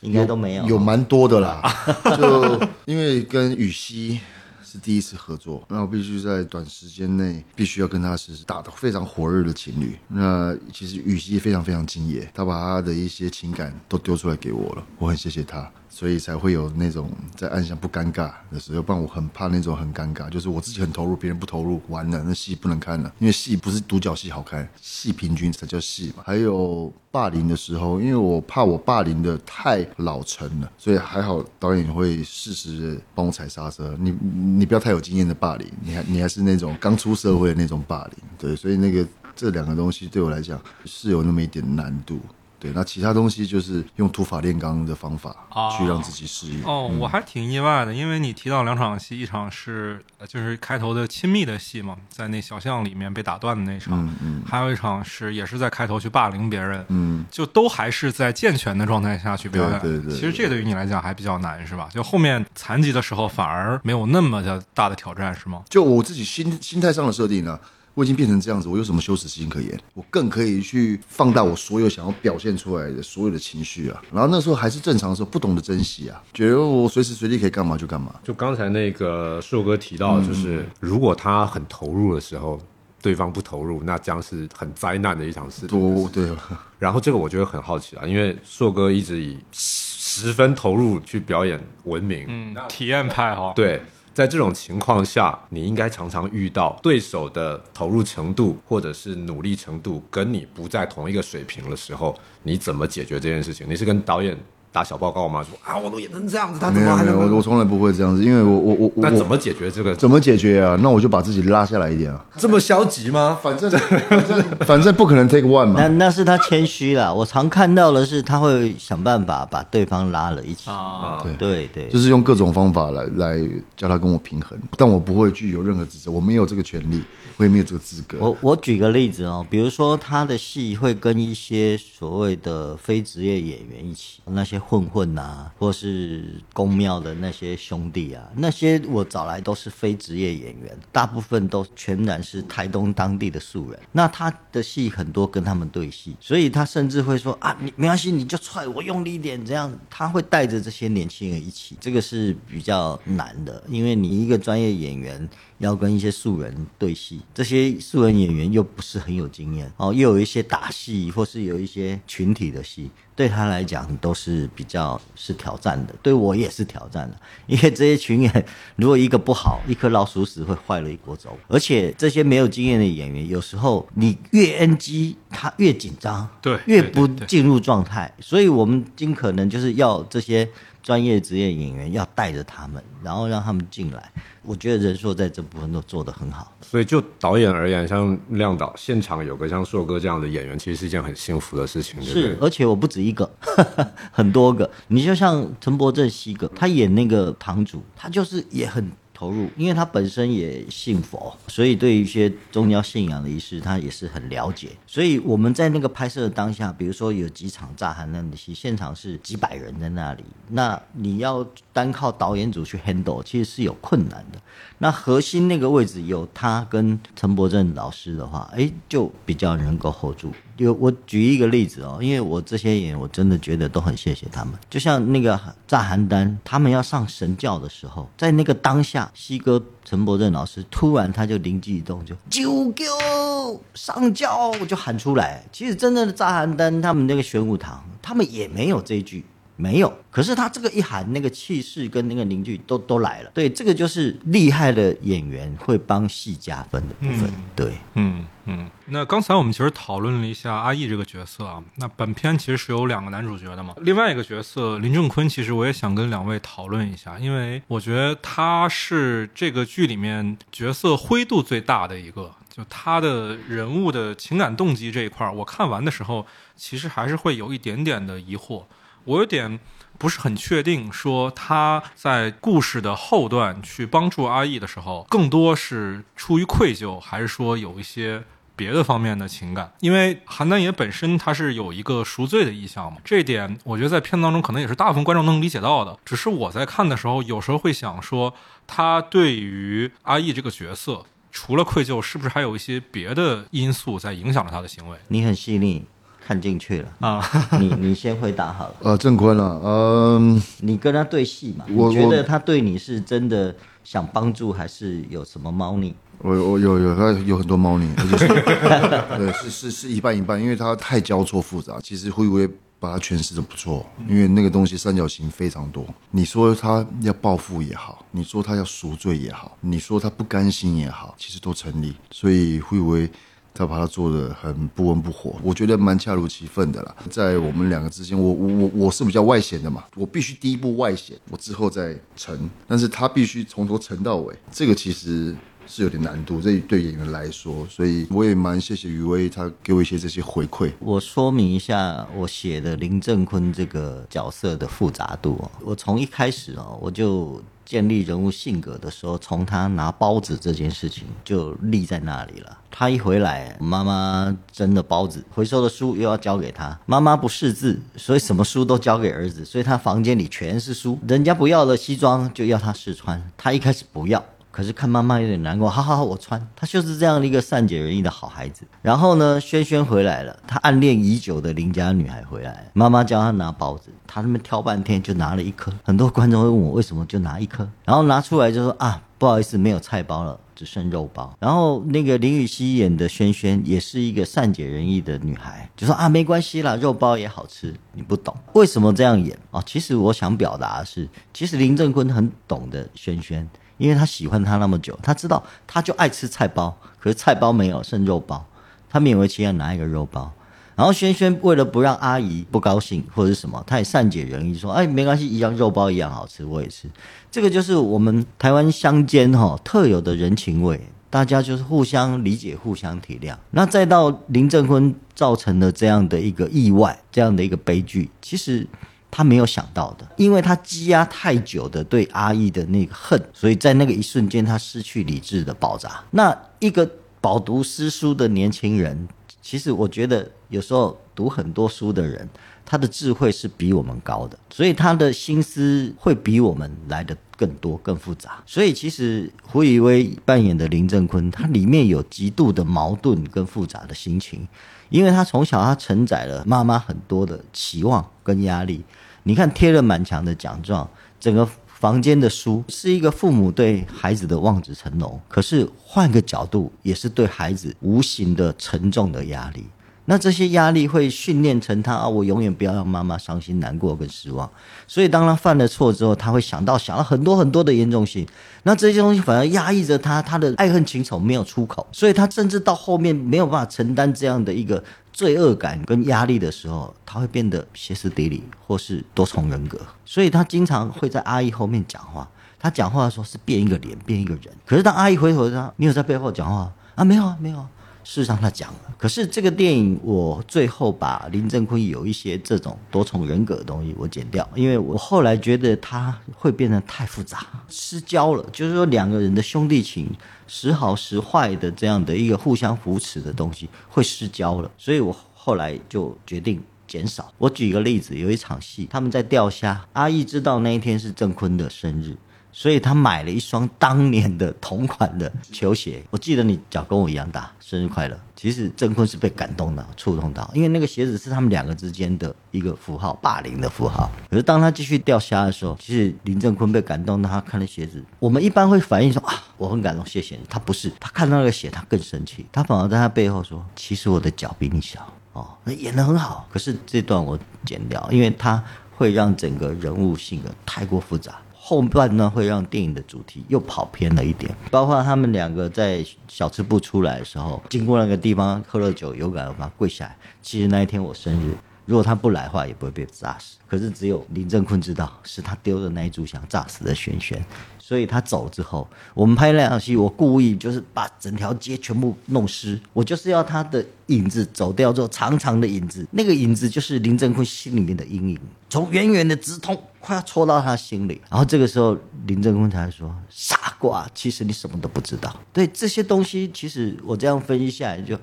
[0.00, 0.66] 应该都没有。
[0.66, 1.62] 有蛮多的啦。
[2.18, 4.20] 就因为跟羽西
[4.64, 9.96] 是第一次合作，那我必须在短时间内必须要跟他是打的非常火热的情侣。
[10.08, 15.70] 那其实羽西非常非常敬业，他把他的一些情感都丢出来给我了，我很谢谢他。
[15.96, 26.22] 所以才会有那种在暗箱不尴尬的时候，不然我很怕那种很尴尬，就是我自己很投入，别人不投入，完了那戏不能看了，因为戏不是独角戏好看，戏平均才叫戏嘛。
[26.26, 39.02] 还有霸凌的时候，因为我怕我霸凌的太老成了，所以还好导演会适时的帮我踩刹车，你你不要太有经验的霸凌，你还你还是那种刚出社会的那种霸凌，对，所以那个
[39.34, 42.20] 这两个东西对我来讲是有那么一点难度。
[42.58, 46.64] 对，那其他东西就是用土法炼钢的方法哦去让自己适应。
[46.64, 59.80] 哦，我还挺意外的，因为你提到两场戏，一场是呃就是开头的亲密的戏嘛，在那小巷里面被打断的那场，嗯还有一场是也是在开头去霸凌别人，嗯，就都还是在健全的状态下去表演。
[59.80, 61.88] 对对对其实这对于你来讲还比较难，是吧？
[61.92, 65.62] 就后面残疾的时候反而没有那么的大的挑战，是吗？
[65.68, 67.58] 就我自己心心态上的设定呢、
[67.96, 69.80] 我已经变成这样子，我有什么羞耻心可言？
[69.94, 74.02] 我更可以去放大我所有想要表现出来的所有的情绪啊。
[74.12, 78.14] 然后那时候还是正常的时候，不懂得珍惜啊，觉得我随时随地可以干嘛就干嘛。
[78.22, 82.60] 就刚才那个硕哥提到，就是如果他很投入的时候，
[83.00, 86.28] 对方不投入，那将是很灾难的一场事对，
[86.78, 93.52] 然后这个我觉得很好奇啊，因为硕哥一直以十分投入去表演闻名，嗯，体验派哈。
[93.56, 93.80] 对，
[94.16, 103.66] 在这种情况下，你应该常常遇到对手的投入程度或者是努力程度跟你不在同一个水平的时候，你怎么解决这件事情？
[103.68, 104.34] 你是跟导演
[104.76, 105.42] 打小报告吗？
[105.42, 107.34] 说啊，我都演成这样子，他怎么还没有，我能？
[107.34, 109.94] 我从来不会这样子，因为我我我我那怎么解决这个？
[109.96, 110.76] 怎么解决啊？
[110.82, 112.22] 那我就把自己拉下来一点啊。
[112.36, 113.38] 这么消极吗？
[113.42, 115.80] 反正反正反正不可能 take one 那嘛。
[115.80, 117.14] 那那是他谦虚了。
[117.14, 120.68] 我常看到的是，他会想办法把对方拉了一起。
[120.68, 123.40] 啊，对对，就是用各种方法来来
[123.74, 127.02] 叫他跟我平衡，但我不会具有任何指责，我没有这个权利，
[127.36, 128.18] 我也没有这个资格。
[128.20, 143.78] 我我举个例子哦，比如说他的戏会跟一些所谓的非职业演员一起，那些混混啊，或是公庙的那些兄弟啊，那些我找来都是非职业演员，大部分都全然是台东当地的素人。
[143.92, 167.16] 那他的戏很多跟他们对戏，所以他甚至会说啊，你没关系，你就踹我用力一点，这样他会带着这些年轻人一起，这个是比较难的，因为你一个专业演员要跟一些素人对戏，这些素人演员又不是很有经验哦，又有一些打戏或是有一些群体的戏，对他来讲都是比较是挑战的，对我也是挑战的，
[167.48, 176.60] 因为这些群演如果一个不好，一颗老鼠屎会坏了一锅粥，而且这些没有经验的演员，有时候你越 NG，他越紧张，对。
[176.66, 180.48] 越不进入状态，所以我们尽可能就是要这些
[180.86, 184.12] 专业职业演员要带着他们，然后让他们进来。
[184.44, 186.56] 我觉得人硕在这部分都做得很好。
[186.62, 192.36] 所以就导演而言，像亮导现场有个像硕哥这样的演员，其实是一件很幸福的事情，是，对？
[192.40, 193.28] 而且我不止一个，
[194.12, 194.70] 很多个。
[194.86, 204.68] 你就像陈柏正西哥，他演那个堂主，他就是也很投入，因为他本身也信佛，所以对于一些宗教信仰的仪式，他也是很了解。
[204.86, 214.38] 所以我们在那个拍摄的当下，比如说有几场炸寒冷的戏，现场是几百人在那里，那你要单靠导演组去 handle，其实是有困难的。
[214.78, 220.30] 那核心那个位置有他跟陈柏正老师的话，哎，就比较能够 hold 住。
[220.58, 224.54] 有我举一个例子哦，因为我这些演员我真的觉得都很谢谢他们。
[224.70, 235.44] 就像那个炸邯郸，他们要上神教的时候，在那个当下，西哥陈伯正老师突然他就灵机一动，就啾啾上教就喊出来。
[235.52, 239.24] 其实真正的炸邯郸，他们那个玄武堂，他们也没有这一句。
[239.56, 243.30] 没有，可是他这个一喊，那个气势跟那个凝聚都都来了。
[243.32, 247.32] 对，这个就是厉害的演员会帮戏加分的部分。
[247.54, 268.62] 对，嗯嗯，那刚才我们其实讨论了一下阿义这个角色啊，那本片其实是有两个男主角的嘛，另外一个角色林正坤，其实我也想跟两位讨论一下，因为我觉得他是这个剧里面角色灰度最大的一个，就他的人物的情感动机这一块儿，我看完的时候其实还是会有一点点的疑惑，
[269.06, 269.58] 我有点。
[269.98, 278.22] 不是很确定，说他在故事的后段去帮助阿义的时候，更多是出于愧疚，还是说有一些
[278.54, 279.72] 别的方面的情感？
[279.80, 285.98] 因为邯郸爷本身他是有一个赎罪的意向嘛，这一点我觉得在片子当中可能也是大部分观众能理解到的。
[286.04, 288.34] 只是我在看的时候，有时候会想说，
[288.66, 295.86] 他对于阿义这个角色，除了愧疚，是不是还有一些别的因素在影响着他的行为你很细腻，
[296.26, 296.88] 看进去了。
[297.00, 297.22] 啊？
[297.60, 298.74] 你你先回答好了。
[298.82, 301.64] 呃，郑坤啊，嗯、你跟他对戏嘛？
[301.70, 305.94] 我你觉得他对你是真的想帮助，还是有什么猫腻？
[306.18, 308.26] 我我有有他有很多猫腻，而且是
[309.18, 311.78] 对是是是一半一半，因为他太交错复杂。
[311.80, 312.48] 其实会不会
[312.80, 313.86] 把它诠释的不错？
[314.08, 315.84] 因为那个东西三角形非常多。
[316.10, 321.94] 你说他要报复也好，你说他要赎罪也好，你说他不甘心也好，其实都成立。
[322.10, 323.08] 所以会不会？
[323.56, 326.94] 他把他做的很不温不火，我觉得蛮恰如其分的啦。
[327.08, 332.38] 在我们两个之间，我我我我是比较外显的嘛，我必须第一步外显，我之后再沉。
[332.66, 335.34] 但是他必须从头沉到尾，这个其实
[335.66, 340.70] 是有点难度，这对演员来说，所以我也蛮谢谢余威，他给我一些这些回馈。
[340.78, 345.50] 我说明一下我写的林正坤这个角色的复杂度哦。
[345.64, 352.56] 我从一开始哦，我就建立人物性格的时候，从他拿包子这件事情就立在那里了。
[352.70, 356.78] 他一回来，妈妈蒸的包子，回收的书又要交给他。
[356.86, 360.98] 妈妈不识字，所以什么书都交给儿子，所以他房间里全是书。
[361.08, 364.24] 人家不要的西装就要他试穿，他一开始不要。
[364.56, 366.40] 可是看妈妈有点难过，好好好，我穿。
[366.56, 368.66] 他就是这样的一个善解人意的好孩子。
[368.80, 375.70] 然后呢，轩轩回来了，他暗恋已久的邻家女孩回来了，妈妈教他拿包子，他那边挑半天就拿了一颗。
[375.84, 380.40] 很多观众会问我为什么就拿一颗，然后拿出来就说啊，不好意思，没有菜包了。
[380.56, 387.74] 只剩肉包，然后那个林雨熙演的轩轩也是一个善解人意的女孩，就说啊没关系啦，肉包也好吃。
[387.92, 389.62] 你不懂为什么这样演哦？
[389.66, 393.46] 其实我想表达的是，其实林正坤很懂得轩轩。
[393.78, 398.46] 因为他喜欢他那么久，他知道他就爱吃菜包，可是菜包没有，剩肉包，
[398.88, 400.32] 他勉为其难拿一个肉包。
[400.74, 406.86] 然后轩轩为了不让阿姨不高兴或者是什么，他也善解人意说：“哎，没关系，一样肉包一样好吃，我也吃。”
[407.30, 413.34] 这个就是我们台湾乡间哈特有的人情味，大家就是互相理解、互相体谅。
[413.52, 418.66] 那再到林正坤造成的这样的一个意外，这样的一个悲剧，其实。
[419.10, 426.02] 他没有想到的，因为他积压太久的对阿义的那个恨，所以在那个一瞬间，他失去理智的爆炸。
[426.10, 426.88] 那一个
[427.20, 429.08] 饱读诗书的年轻人，
[429.40, 432.28] 其实我觉得有时候读很多书的人，
[432.64, 438.42] 他的智慧是比我们高的，所以他的心思会比我们来的更多、更复杂。
[438.44, 444.46] 所以其实胡宇威扮演的林正坤，他里面有极度的矛盾跟复杂的心情，
[444.88, 448.82] 因为他从小他承载了妈妈很多的期望跟压力。
[449.24, 455.20] 你看贴了满墙的奖状，整个房间的书，是一个父母对孩子的望子成龙。
[455.28, 459.66] 可是换个角度，也是对孩子无形的沉重的压力。
[460.06, 464.48] 那这些压力会训练成他啊，我永远不要让妈妈伤心、难过跟失望。
[464.88, 468.26] 所以当他犯了错之后，他会想到想到很多很多的严重性。
[468.62, 474.82] 那这些东西反而压抑着他，他的爱恨情仇没有出口，所以他甚至到后面没有办法承担这样的一个
[475.12, 479.78] 罪恶感跟压力的时候，他会变得歇斯底里或是多重人格。
[480.04, 482.28] 所以他经常会在阿姨后面讲话，
[482.60, 484.44] 他讲话的时候是变一个脸，变一个人。
[484.64, 487.04] 可是当阿姨回头他，你有在背后讲话啊？
[487.04, 487.68] 没有啊，没有啊。
[488.08, 488.94] 事实上，他讲了。
[488.96, 498.48] 可是这个电影，我最后把林正坤有一些这种多重人格的东西我剪掉，因为我后来觉得他会变得太复杂、失焦了。
[498.52, 500.08] 就是说，两个人的兄弟情，
[500.46, 504.70] 时好时坏的这样的一个互相扶持的东西会失焦了。
[504.78, 507.32] 所以我后来就决定减少。
[507.38, 512.16] 我举一个例子，有一场戏，他们在钓虾，阿义知道那一天是郑坤的生日。
[512.58, 518.18] 所以他买了一双当年的同款的球鞋，我记得你脚跟我一样大，生日快乐。
[518.34, 524.10] 其实郑坤是被感动到，触动到，因为那个鞋子是他们两个之间的一个符号，霸凌的符号。
[524.30, 528.02] 可是当他继续钓虾的时候，其实林正坤被感动，他看了鞋子。
[528.18, 530.40] 我们一般会反应说啊，我很感动，谢谢你。
[530.48, 536.48] 他不是，他看到那个鞋，他更生气，他反而在他背后说，其实我的脚比你小哦，那演的很好。
[536.50, 538.64] 可是这段我剪掉，因为他
[538.96, 541.36] 会让整个人物性格太过复杂。
[541.68, 550.16] 后半段会让电影的主题又跑偏了一点，包括他们两个在小吃部出来的时候，经过那个地方喝了酒，有感而发跪下来。
[550.40, 553.56] 其实那一天我生日，如果他不来的话，也不会被炸死。
[553.66, 557.44] 可是只有林正坤知道，是他丢的那一炷香炸死的轩轩。
[557.80, 568.38] 所以他走之后，我们拍那场戏，我故意就是把整条街全部弄湿，我就是要他的影子走掉之后，长长的影子，那个影子就是林正坤心里面的阴影，
[568.68, 571.20] 从远远的直通，快要戳到他心里。
[571.28, 571.96] 然后这个时候，
[572.26, 578.16] 林正坤才说：“傻瓜，其实你什么都不知道。”对这些东西，其实我这样分析下来就。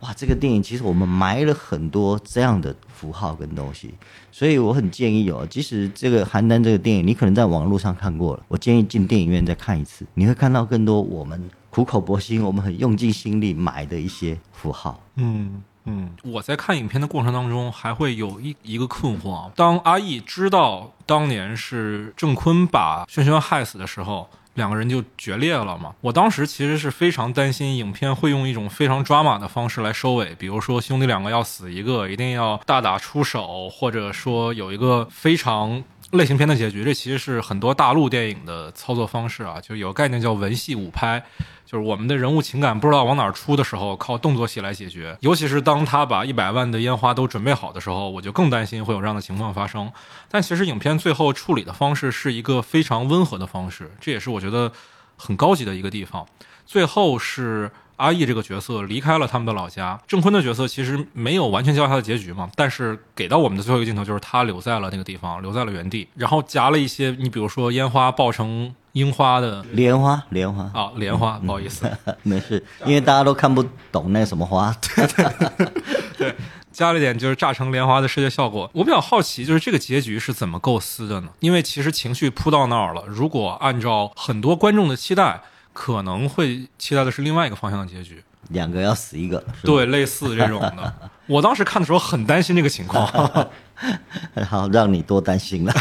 [0.00, 3.92] 哇，这个电影其实我们埋了很多这样的符号跟东西，
[4.30, 15.02] 所以我很建议哦，即使这个邯郸这个电影你可能在网络上看过了，我建议进电影院再看一次，你会看到更多我们苦口婆心、我们很用尽心力埋的一些符号。
[15.16, 24.28] 嗯嗯，我在看影片的过程当中还会有一一个困惑，当阿义知道当年是郑坤把轩轩害死的时候。
[24.54, 25.94] 两个人就决裂了嘛。
[26.00, 35.84] 我当时其实是非常担心影片会用一种非常抓马的方式来收尾，比如说兄弟两个要死一个，一定要大打出手，或者说有一个非常。
[36.12, 41.22] 类型片的结局，这其实是很多大陆电影的操作方式啊，就有概念叫文戏武拍，
[41.66, 45.16] 就是我们的人物情感不知道往哪儿出的时候，靠动作戏来解决。
[45.20, 49.92] 尤其是当他把一百万的烟花都准备好的时候，我就更担心会有这样的情况发生。
[50.30, 54.72] 但其实影片最后处理的方式是一个非常温和的方式，这也是我觉得
[55.16, 56.26] 很高级的一个地方。
[56.64, 57.70] 最后是。
[57.98, 71.90] 阿义这个角色离开了他们的老家，郑坤的角色其实没有完全交代他的结局嘛，但是给到我们的最后一个镜头就是他留在了那个地方，留在了原地，然后夹了一些，你比如说烟花爆成樱花的莲花，莲花啊，莲花，不好意思，
[72.22, 74.72] 没事，因为大家都看不懂那什么花，
[76.16, 76.34] 对，
[76.70, 78.70] 加了点就是炸成莲花的视觉效果。
[78.74, 81.30] 我比较好奇，就是这个结局是怎么构思的呢？
[81.40, 85.40] 因为其实情绪扑到那儿了，如果按照很多观众的期待。
[85.80, 90.94] 可能会期待的是另外一个方向的结局，两个要死一个，对，类似这种的。
[91.28, 93.06] 我当时看的时候很担心这个情况，
[94.44, 95.72] 好让你多担心了。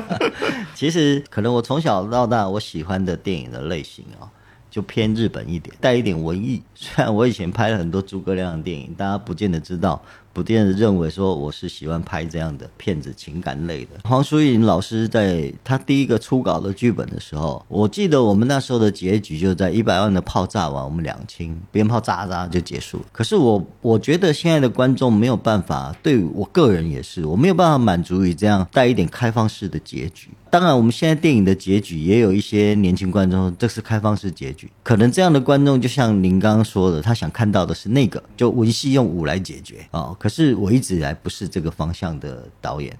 [0.74, 4.24] 其实可能我从小到大我喜欢的电影的类型啊，
[4.70, 6.62] 就偏日本一点，带一点文艺。
[6.74, 10.02] 虽然我以前拍了很多诸葛亮的电影，大家不见得知道。
[10.32, 13.90] 普遍认为说我是喜欢拍这样的片子，情感类的。
[14.04, 23.00] 黄淑颖老师在他第一个初稿的剧本的时候，我记得我们那时候的结局就在一百万的炮炸完，我们两清鞭炮炸炸就结束。
[23.10, 30.28] 可是我我觉得现在的观众没有办法，对我个人也是，我没有办法满足于这样带一点开放式的结局。
[30.50, 34.70] 当然，我们现在电影的结局也有一些年轻观众，这是开放式结局。
[34.82, 40.16] 可能这样的观众就像您刚刚说的，他想看到的是那个，就文戏用武来解决啊。
[40.18, 42.94] 可可是我一直以来不是这个方向的导演，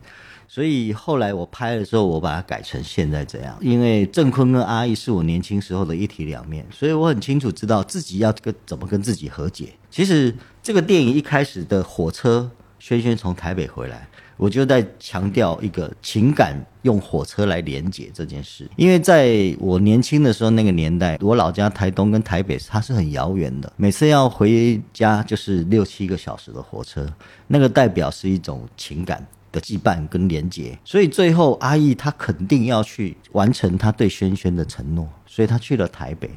[0.48, 3.54] 所以后来我拍的时候，我把它改成现在这样。
[3.60, 9.74] 因为郑坤跟阿义是我年轻时候的一体两面，所以我很清楚知道自己要跟怎么跟自己和解。
[9.90, 14.08] 其实这个电影一开始的火车，轩轩从台北回来。
[14.38, 27.06] 我就在强调一个情感用火车来连接这件事，因为在我年轻的时候那个年代，我老家台东跟台北它是很遥远的，每次要回家就是六七个小时的火车，
[27.48, 36.30] 那个代表是一种情感的羁绊跟连结，所以最后阿义他肯定要去完成他对轩轩的承诺，所以他去了台北。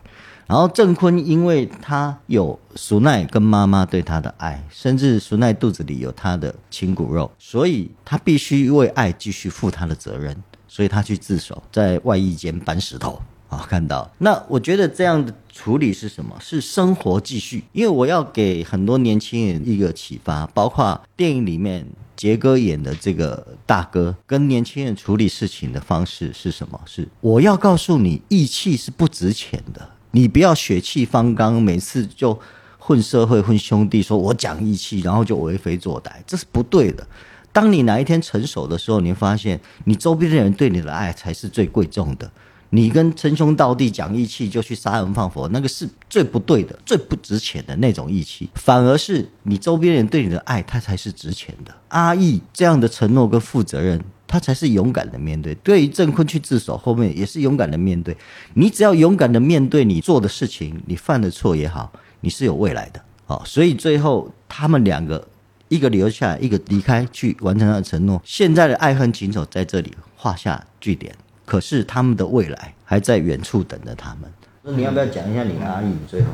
[0.52, 10.36] 然后郑坤因为他有苏奈跟妈妈对他的爱，甚至苏奈肚子里有他的亲骨肉，所以他必须为爱继续负他的责任，
[10.68, 13.22] 所以他去自首，在外衣间搬石头。
[13.47, 16.36] 啊，看到那我觉得这样的处理是什么？
[16.41, 21.86] 是生活继续，因为我要给很多年轻人一个启发，包括电影里面
[22.18, 26.78] 杰哥演的这个大哥跟年轻人处理事情的方式是什么？
[26.86, 32.39] 是我要告诉你，义气是不值钱的，你不要血气方刚，每次就
[32.78, 37.05] 混社会混兄弟，说我讲义气，然后就为非作歹，这是不对的。
[37.53, 42.32] 当你哪一天成熟的时候，你会发现你周边的人对你的爱才是最贵重的。
[42.74, 48.49] 你跟称兄道弟讲义气，就去杀人放火，那个是最不对的、最不值钱的那种义气。
[48.55, 51.76] 反而是你周边人对你的爱，他才是值钱的。
[51.89, 54.01] 阿义这样的承诺跟负责任，
[54.32, 55.54] 他才是勇敢的面对。
[55.56, 58.16] 对于郑坤去自首，后面也是勇敢的面对。
[58.54, 63.02] 你只要勇敢的面对你做的事情，你犯的错也好，你是有未来的。
[63.26, 65.28] 好，所以最后他们两个，
[65.68, 68.22] 一个留下来，一个离开，去完成他的承诺。
[68.24, 71.14] 现在的爱恨情仇在这里画下句点。
[71.44, 74.32] 可是他们的未来还在远处等着他们。
[74.64, 75.94] 那你要不要讲一下你的阿姨？
[76.08, 76.30] 最后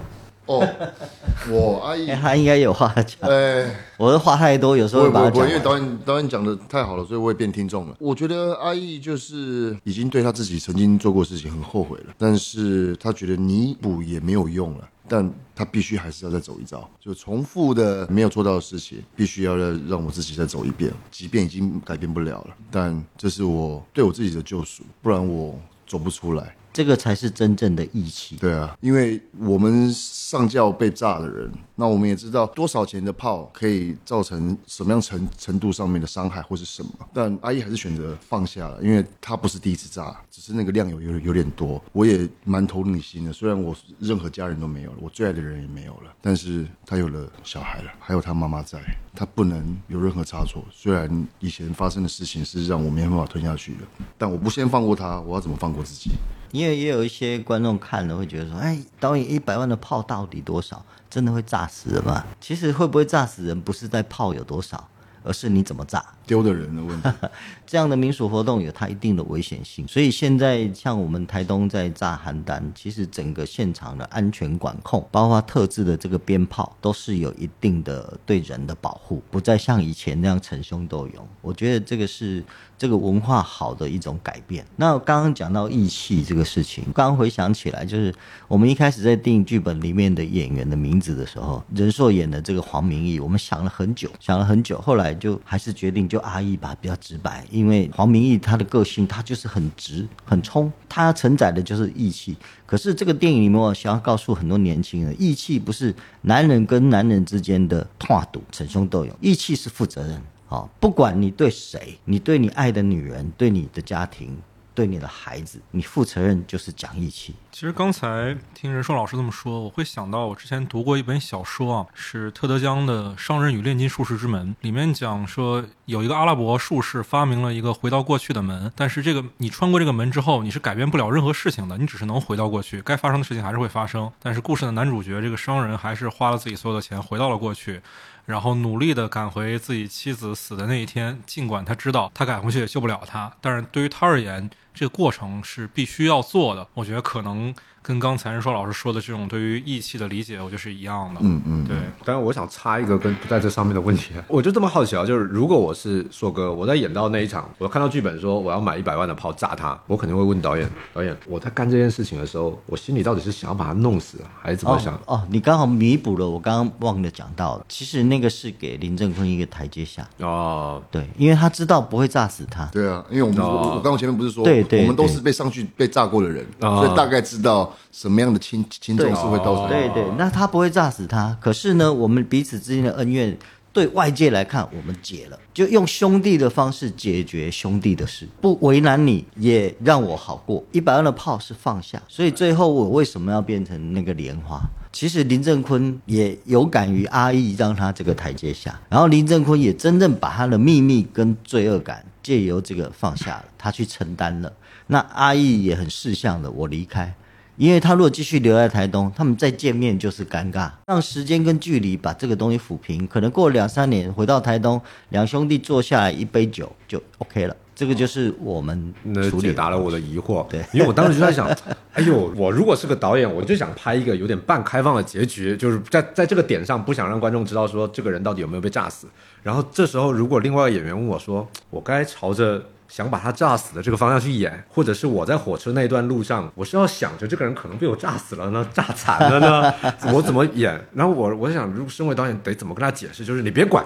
[0.48, 0.68] 哦，
[1.52, 3.30] 我阿姨他应该有话讲。
[3.30, 5.48] 哎，我的话太多，有时候我我把它讲。
[5.48, 7.96] 因为导演导演讲的太好了，所以我也变听众了。
[8.00, 25.54] 我觉得阿姨就是已经对他自己曾经做过的事情很后悔了，但是他觉得弥补也没有用了，但他必须还是要再走一遭，就重复的没有做到的事情，必须要让让我自己再走一遍，即便已经改变不了了，但这是我对我自己的救赎，不然我
[25.86, 26.56] 走不出来。
[26.78, 28.36] 这个才是真正的义气。
[28.36, 36.92] 对啊，因为我们上轿被炸的人，那我们也知道多少钱的炮可以造成什么样程程度上面的伤害或是什么。
[37.12, 41.84] 但阿姨还是选择放下了，因为她不是第一次炸，只是那个量有有有点多。
[41.94, 48.80] 我也蛮投入你心的，虽然我任何家人都没有了，我最爱的人也没有了，但是他有了小孩了，还有他妈妈在，
[49.16, 50.64] 他不能有任何差错。
[50.72, 53.80] 虽然以前发生的事情是让我没办法吞下去的，
[54.16, 56.12] 但我不先放过他，我要怎么放过自己？
[56.52, 60.86] 因为也有一些观众看了会觉得说，哎，导演一百万的炮到底多少？
[61.10, 62.26] 真的会炸死人吗？
[62.42, 64.90] 其实会不会炸死人，不是在炮有多少，
[65.24, 66.04] 而是你怎么炸。
[66.28, 67.10] 丢的人的问题。
[67.66, 81.28] 这样的民俗活动有它一定的危险性，所以现在像我们台东在炸邯郸，其实整个现场的安全管控，包括特制的这个鞭炮，都是有一定的对人的保护，不再像以前那样逞凶斗勇。
[81.42, 82.42] 我觉得这个是
[82.78, 84.66] 这个文化好的一种改变。
[84.78, 88.14] 那刚刚讲到义气这个事情，刚回想起来，就是
[88.48, 102.36] 我们一开始在定剧本里面的演员的名字的时候，仁硕演的这个黄明义，我们想了很久，想了很久，后来就还是决定就阿义吧，比较直白，因为黄明义他的个性他就是很直很冲，他承载的就是义气。
[102.66, 110.22] 可是这个电影里面，我想要告诉很多年轻人，义气不是男人跟男人之间的跨度、逞凶斗勇，义气是负责任。
[110.50, 114.38] 啊，不管你对谁，你对你爱的女人，对你的家庭。
[114.78, 117.34] 对你的孩子，你负责任就是讲义气。
[117.52, 134.12] 其实刚才听任硕老师这么说，我会想到我之前读过一本小说啊，是特德·江的《商人与炼金术士之门》，里面讲说有一个阿拉伯术士发明了一个回到过去的门，但是这个你穿过这个门之后，你是改变不了任何事情的，你只是能回到过去，该发生的事情还是会发生。
[134.22, 137.82] 但是故事的男主角这个商人还是花了自己所有的钱回到了过去。
[138.28, 146.66] 然后努力的赶回自己妻子死的那一天，尽管他知道他赶回去也救不了他，但是对于他而言，这个过程是必须要做的。
[146.74, 151.22] 我觉得可能跟刚才任硕老师说的这种对于义气的理解，我觉得是一样的。
[151.24, 151.78] 嗯嗯，对。
[152.04, 164.94] 但是，我想插一个跟不在这上面的问题，我就这么好奇啊，就是如果我是硕哥，我在演到那一场，我看到剧本说我要买一百万的炮炸他，我肯定会问导演，导演，我在干这件事情的时候，我心里到底是想要把他弄死，还是怎么想？
[164.96, 170.06] 哦哦，你刚好弥补了我刚刚忘了讲到的，其实那个是给林正坤一个台阶下。
[170.20, 172.66] 哦，对，因为他知道不会炸死他。
[172.66, 179.70] 对啊，因为我们、哦我我刚刚前面不是说，对对我们都是被上去被炸过的人，哦所以大概知道什么样的轻轻重是会造成。
[179.70, 181.36] 对对，那他不会炸死他。
[181.42, 183.38] 可是呢，我们彼此之间的恩怨，
[183.74, 190.64] 对外界来看，我们解了，就用兄弟的方式解决兄弟的事，不为难你，也让我好过。
[190.72, 194.62] 一百万的炮是放下，所以最后我为什么要变成那个莲花？
[194.92, 204.52] 其实林正坤也有感于阿义让他这个台阶下，然后林正坤也真正把他的秘密跟罪恶感借由这个放下了，他去承担了。
[204.88, 207.14] 那阿义也很识相的，我离开。
[207.56, 217.56] 因为他如果继续留在台东，他们再见面就是尴尬，让时间跟距离把这个东西抚平，可能过两三年回到台东，两兄弟坐下来一杯酒就 OK 了。
[217.74, 220.48] 这个就是我们那处理解答了我的疑惑。
[220.48, 221.48] 对因为我当时就在想，
[221.94, 229.08] 哎呦，我如果是个导演，我就想拍一个有点半开放的结局，就是在在这个点上不想让观众知道说这个人到底有没有被炸死。
[229.48, 239.74] 然后这时候，如果另外一个演员问我说，我该朝着想把他炸死的这个方向去演，或者是我在火车那一段路上，我是要想着这个人可能被我炸死了呢， 炸惨了呢，
[240.14, 240.78] 我怎么演？
[240.94, 243.24] 然后我我想，如果身为导演得怎么跟他解释？
[243.24, 243.86] 就是你别管。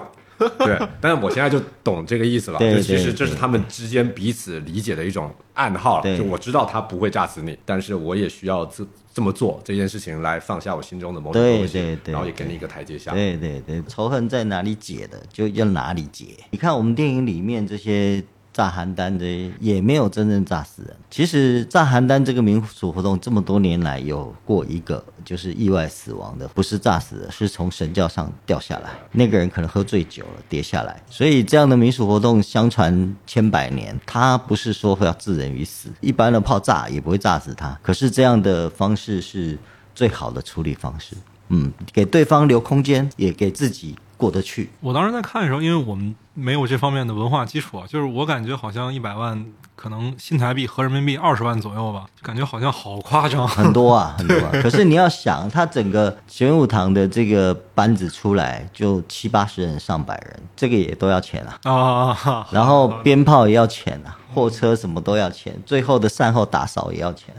[0.58, 2.58] 对，但是我现在就懂这个意思了。
[2.58, 6.02] 对就其实这是他们之间彼此理解的一种暗号了。
[6.02, 13.12] 对就我知道他不会炸死你，但是我也需要这这么做这件事情来放下我心中的某种东西，对对然后也给你一个台阶下。
[13.12, 16.26] 对对对，仇恨在哪里解的，就要哪里解。
[16.50, 18.22] 你看我们电影里面这些
[18.52, 20.94] 炸邯郸的，也没有真正炸死人。
[21.10, 28.90] 其实炸邯郸这个民俗活动这么多年来，有过一个就是意外死亡的，不是炸死的，是从神教上掉下来。
[29.12, 37.78] 那个人可能喝醉酒了跌下来，所以这样的民俗活动相传千百年，它不是说要置人于死，一般的炮炸也不会炸死他。
[37.82, 39.58] 可是这样的方式是
[39.94, 41.16] 最好的处理方式。
[41.48, 44.70] 嗯，给对方留空间，也给自己过得去。
[44.80, 49.44] 我当时在看的时候，因为我们没有这方面的文化基础啊，就是我感觉好像一百万
[49.76, 53.46] 可能新台币合人民币二十万左右吧，感觉好像好夸张。
[53.48, 54.50] 很多啊，很多啊。
[54.62, 61.58] 可是你要想，他整个玄武堂的这个班子出来就七八十人、上百人，这个也都要钱啊。
[61.70, 67.34] 啊，哈 然后鞭炮也要钱啊，货车什么都要钱，最后的善后打扫也要钱。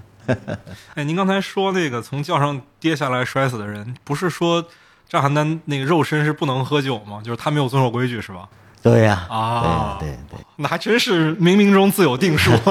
[0.94, 4.64] 哎，您刚才说那个从轿上跌下来摔死的人，不是说
[5.10, 7.22] 炸邯郸那个肉身是不能喝酒吗？
[7.24, 8.48] 就是他没有遵守规矩是吧？
[8.84, 12.52] 对呀、啊对对对，那还真是冥冥中自有定数。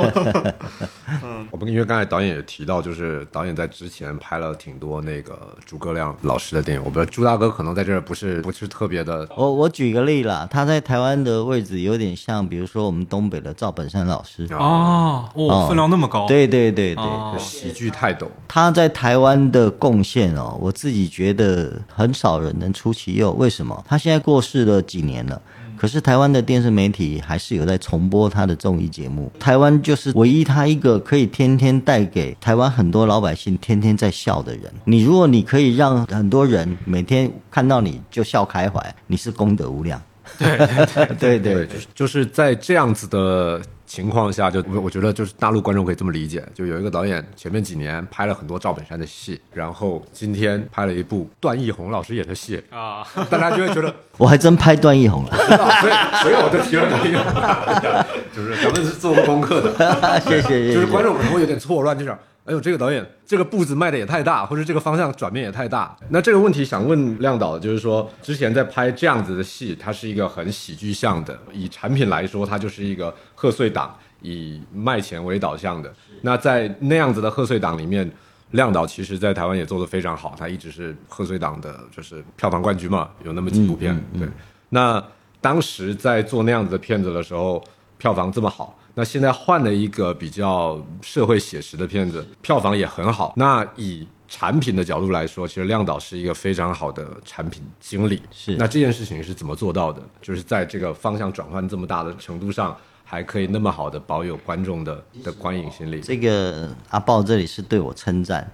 [1.25, 14.47] 嗯我们因为刚才导演也提到，就是导演在之前拍了挺多那个诸葛亮老师的电影，我不知道朱大哥可能在这儿不是不是特别的我我举个例啦，他在台湾的位置有点像，比如说我们东北的赵本山老师。
[14.53, 16.27] 哦，哦，分量那么高。
[16.27, 18.31] 对对对对，哦喜剧泰斗。
[18.49, 23.33] 他在台湾的贡献哦，我自己觉得很少人能出其右。
[23.33, 23.85] 为什么？
[23.87, 25.41] 他现在过世了几年了。
[25.83, 29.29] 可是台湾的电视媒体还是有在重播他的综艺节目。
[29.41, 34.73] 台湾就是唯一他一个可以天天带给台湾很多老百姓天天在笑的人。
[34.85, 40.01] 你如果你可以让很多人每天看到你就笑开怀，你是功德无量。
[40.39, 43.61] 对对对就是在这样子的
[43.93, 55.93] 情况下，就我我觉得就是大陆观众可以这么理解，就有一个导演前面几年拍了很多赵本山的戏，然后今天拍了一部段奕宏老师演的戏，啊， 大家就会觉得，我还真拍段奕宏了，所以
[56.25, 60.73] 所以我就提了段奕宏， 就是咱们是做过功课的，谢谢谢谢。
[60.73, 62.17] 就是观众可能会有点错乱，就是。
[62.45, 65.97] 哎呦，这个导演这个步子迈的也太大，或者这个方向转变也太大。
[66.11, 75.93] 那这个问题想问亮导，就是说之前在拍这样子的戏，它是一个很喜剧向的，以产品来说，它就是一个贺岁档，以卖钱为导向的。
[76.23, 78.11] 那在那样子的贺岁档里面，
[78.51, 83.97] 亮导其实在台湾也做得非常好，他一直是贺岁档的，就是票房冠军嘛，有那么几部片。
[84.19, 84.29] 对，
[84.71, 85.01] 那
[85.41, 87.63] 当时在做那样子的片子的时候，
[87.99, 88.77] 票房这么好。
[88.95, 93.33] 那现在换了一个比较社会写实的片子，票房也很好。
[93.37, 98.23] 那以产品的角度来说，其实亮导是一个非常好的产品经理。
[98.31, 100.03] 是那这件事情是怎么做到的？
[100.21, 106.01] 就是在这个方向转换这么大的程度上，还可以那么好的保有观众的的观影心理。
[106.01, 108.51] 这个阿豹这里是对我称赞，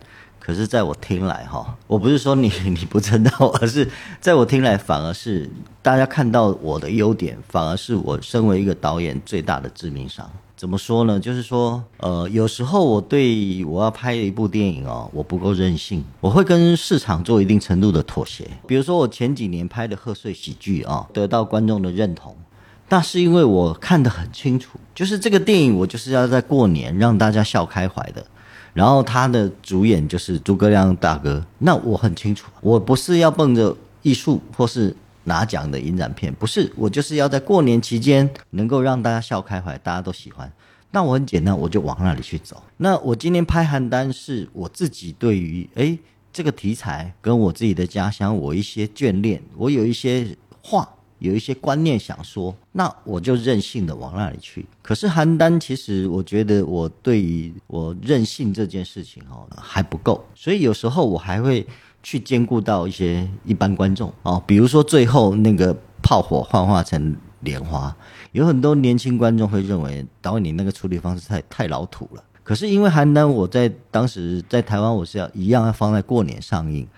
[0.49, 3.87] 可是在我听来哈，我不是说你 你不知道，而是
[4.19, 5.47] 在我听来反而是
[5.83, 10.27] 大家看到我的优点，反而是我身为一个导演最大的致命伤。
[10.57, 11.21] 怎么说呢？
[11.21, 18.49] 就是说，呃，有时候我对我要拍一部电影哦，我不够任性，我会跟市场做一定程度的妥协。
[18.67, 22.35] 比如说我前几年拍的贺岁喜剧啊、得到观众的认同，
[22.89, 28.25] 那是因为我看得很清楚，就是这个电影我就是要在过年让大家笑开怀的。
[28.73, 34.95] 然后他的主演就是诸葛亮大哥，那我很清楚，我不是要奔着艺术或是
[35.25, 40.51] 拿奖的影展片，不是，我就是要在过年期间能够让大家笑开怀，大家都喜欢。
[40.91, 42.62] 那我很简单，我就往那里去走。
[42.79, 45.99] 那我今天拍邯郸是我自己对于诶
[46.33, 50.89] 这个题材跟我自己的家乡我一些眷恋，我有一些话
[51.19, 54.64] 有一些观念想说，那我就任性的往那里去。
[54.83, 61.66] 可是邯郸，其实我觉得我对于我任性这件事情哦还不够，所以有时候我还会
[62.03, 67.95] 去兼顾到一些一般观众哦，比如说最后那个炮火幻化成莲花，
[68.33, 72.23] 有很多年轻观众会认为导演你那个处理方式太太老土了。
[72.45, 76.89] 可是因为邯郸，我在当时在台湾，我是要一样要放在过年上映，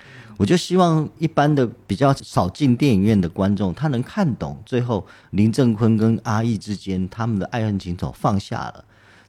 [0.40, 8.82] 我就希望一般的比较少进电影院的观众，他能看懂最后林正坤跟阿义之间他们的爱恨情仇放下了。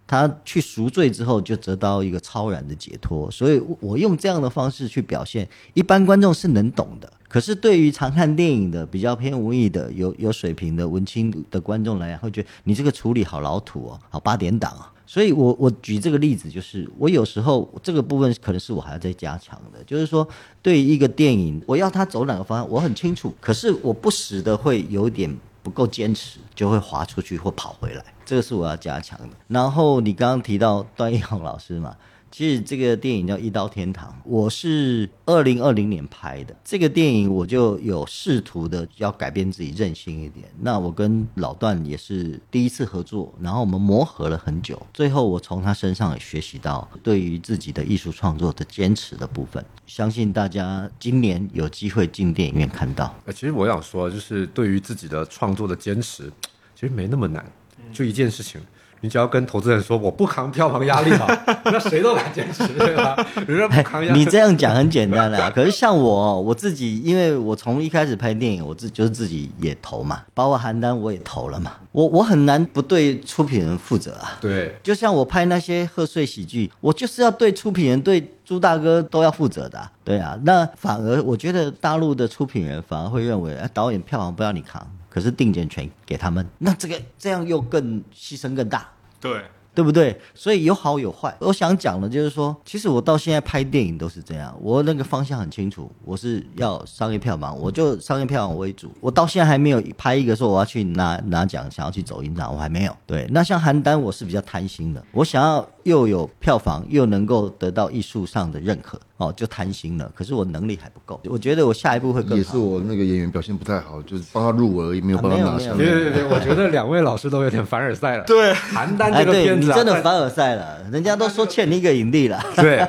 [0.07, 3.29] 他去赎罪之后，就得到一个超然的解脱。
[3.29, 7.11] 所以，我用这样的方式去表现，一般观众是能懂的。
[7.31, 14.91] 可是，对于常看电影的、比较偏文艺的、有有水平的文青的观众来讲，会觉得你这个处理好老土哦，好八点档啊。
[15.05, 20.27] 所以我我举这个例子，就是我有时候这个部分可能是我还要再加强的，就是说，
[20.61, 23.33] 对于一个电影，我要它走哪个方向，我很清楚。
[23.39, 25.33] 可是，我不时的会有点。
[25.63, 29.29] 不够坚持，就会滑出去或跑回来，这个是我要加强的。
[29.47, 31.95] 然后你刚刚提到段奕宏老师嘛，
[32.31, 36.55] 其实这个电影叫《一刀天堂》，我是二零二零年拍的。
[36.63, 40.45] 这个电影我就有试图的要改变自己，任性一点。
[40.61, 49.63] 那我跟老段也是第一次合作，然后我们磨合了很久，最后我从他身上也学习到对于自己的艺术创作的坚持的部分。
[49.85, 53.13] 相信大家今年有机会进电影院看到。
[53.25, 56.31] 呃，其实我想说，就是对于自己的创作的坚持，
[56.75, 57.45] 其实没那么难，
[57.91, 58.61] 就一件事情。
[59.01, 61.27] 你只要跟投资人说我不扛票房压力嘛，
[61.65, 63.15] 那谁都敢坚持，对吧？
[63.47, 64.19] 人家不扛压力。
[64.19, 74.37] 你这样讲很简单的，可是像我我自己，因为我从一开始拍电影，我自就是自己也投嘛，包括邯郸我也投了嘛，我我很难不对出品人负责啊。
[74.39, 79.81] 对，就像我拍那些贺岁喜剧，我就是要对出品人、对朱大哥都要负责的。
[80.03, 84.85] 对啊，那反而我觉得大陆的出品人反而会认为，哎导演票房不要你扛。
[85.11, 88.89] 可是定检权给他们，那这个这样又更牺牲更大，
[89.19, 89.41] 对
[89.73, 90.19] 对不对？
[90.33, 91.33] 所以有好有坏。
[91.39, 98.91] 我想讲的，就是说，其实我到现在拍电影都是这样，我那个方向很清楚，我是要商业票房，我就商业票房为主。
[98.99, 102.93] 我到现在还没有拍一个说我要去拿拿奖，想要去走影展，我还没有。
[103.05, 108.99] 对，那像邯郸，我是比较贪心的，我想要又有票房，又能够得到艺术上的认可。
[109.17, 110.11] 哦，就贪心了。
[110.15, 112.37] 可是我能力还不够，我觉得我下一步会更好。
[112.37, 115.73] 也是我那个演员表现不太好，就是帮他入而已，没有帮他拿下。
[115.73, 118.23] 对对对，我觉得两位老师都有点凡尔赛了。
[118.23, 122.43] 对，邯郸这个片子，你真的凡尔赛了， 人家都说欠你一个影帝了。
[122.55, 122.79] 对，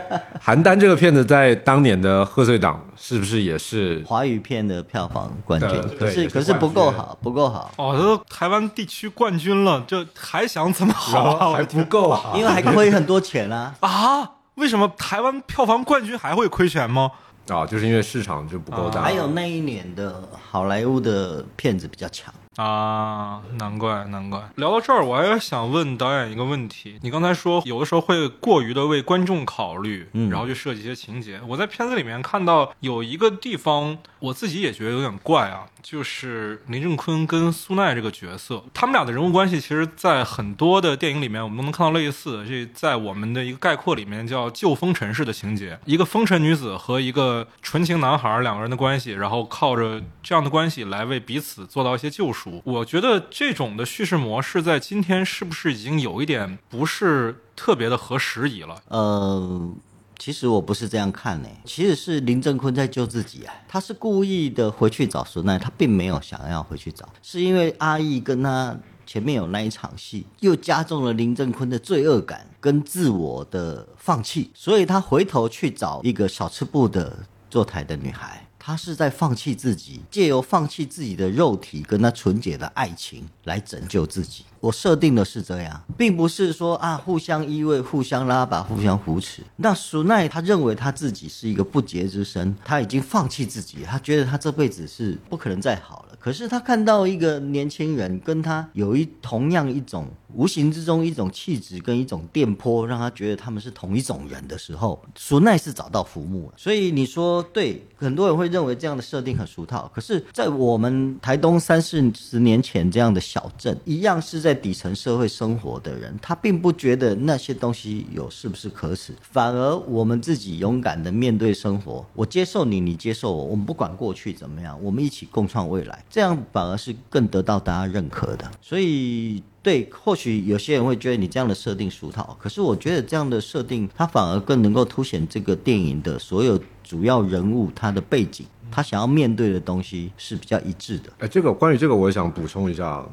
[0.43, 5.69] 邯郸这个片子在当年的贺岁档是不是也是华语片的票房冠军？
[5.99, 7.73] 可是可是不够好，不够好。
[7.77, 11.53] 哦，都台湾地区冠军了，就还想怎么好？
[11.53, 14.31] 还不够好，因为还亏很多钱啊 啊！
[14.55, 17.11] 为什么台湾票房冠军还会亏钱吗？
[17.49, 19.03] 啊，就是因为市场就不够大。
[19.03, 24.43] 还有那一年的好莱坞的片子比较强啊，难怪难怪。
[24.57, 31.41] 聊到这儿，我还想问导演一个问题：你刚才说有的时候会过于的为观众考虑，然后去设计一些情节。
[31.47, 35.67] 我在片子里面看到有一个地方，我自己也觉得有点怪啊。
[35.83, 42.47] 就是林正坤跟苏奈这个角色，他们俩的人物关系，其实，在很多的电影里面，我们都能看到类似。
[42.47, 52.42] 这在我们的一个概括里面叫旧风尘式的情节，一个风尘女子和一个纯情男孩两个人的关系，然后靠着这样的关系来为彼此做到一些救赎。
[52.65, 58.83] 我觉得这种的叙事模式在今天是不是已经有一点不是特别的合时宜了？
[58.89, 59.71] 呃。
[60.19, 77.19] 其实我不是这样看呢，其实是林正坤在救自己啊，他是故意的回去找孙奈，他并没有想要回去找，是因为阿义跟他前面有那一场戏，又加重了林正坤的罪恶感跟自我的放弃，所以他回头去找一个小吃部的
[77.51, 78.42] 坐台的女孩。
[78.65, 84.45] 他是在放弃自己，借由放弃自己的肉体跟他纯洁的爱情来拯救自己。
[84.61, 89.43] 我设定的是这样，并不是说啊互相依偎、互相拉拔、互相扶持。
[89.57, 96.12] 那苏奈他认为他自己是一个不洁之身，他已经放弃自己，他觉得他这辈子是不可能再好了。
[96.23, 100.07] 可是他看到一个年轻人跟他有一同样一种。
[100.35, 106.55] 无形之中一种气质跟一种电波，让他觉得他们是同一种人的时候，苏奈是找到浮木了。
[106.57, 109.93] 所以你说对，很多人会认为这样的设定很俗套。
[109.95, 128.49] 可是，在我们台东三四十年前这样的小镇，一样是在底层社会生活的人，他并不觉得那些东西有是不是可耻，反而我们自己勇敢的面对生活，我接受你，你接受我，我们不管过去怎么样，我们一起共创未来，这样反而是更得到大家认可的。
[128.61, 129.43] 所以。
[129.63, 141.13] 对，或许有些人会觉得你这样的设定俗套，可是我觉得这样的设定，它反而更能够凸显这个电影的所有主要人物他的背景，他想要面对的东西是比较一致的。
[141.21, 143.07] 哎，这个关于这个，我也想补充一下，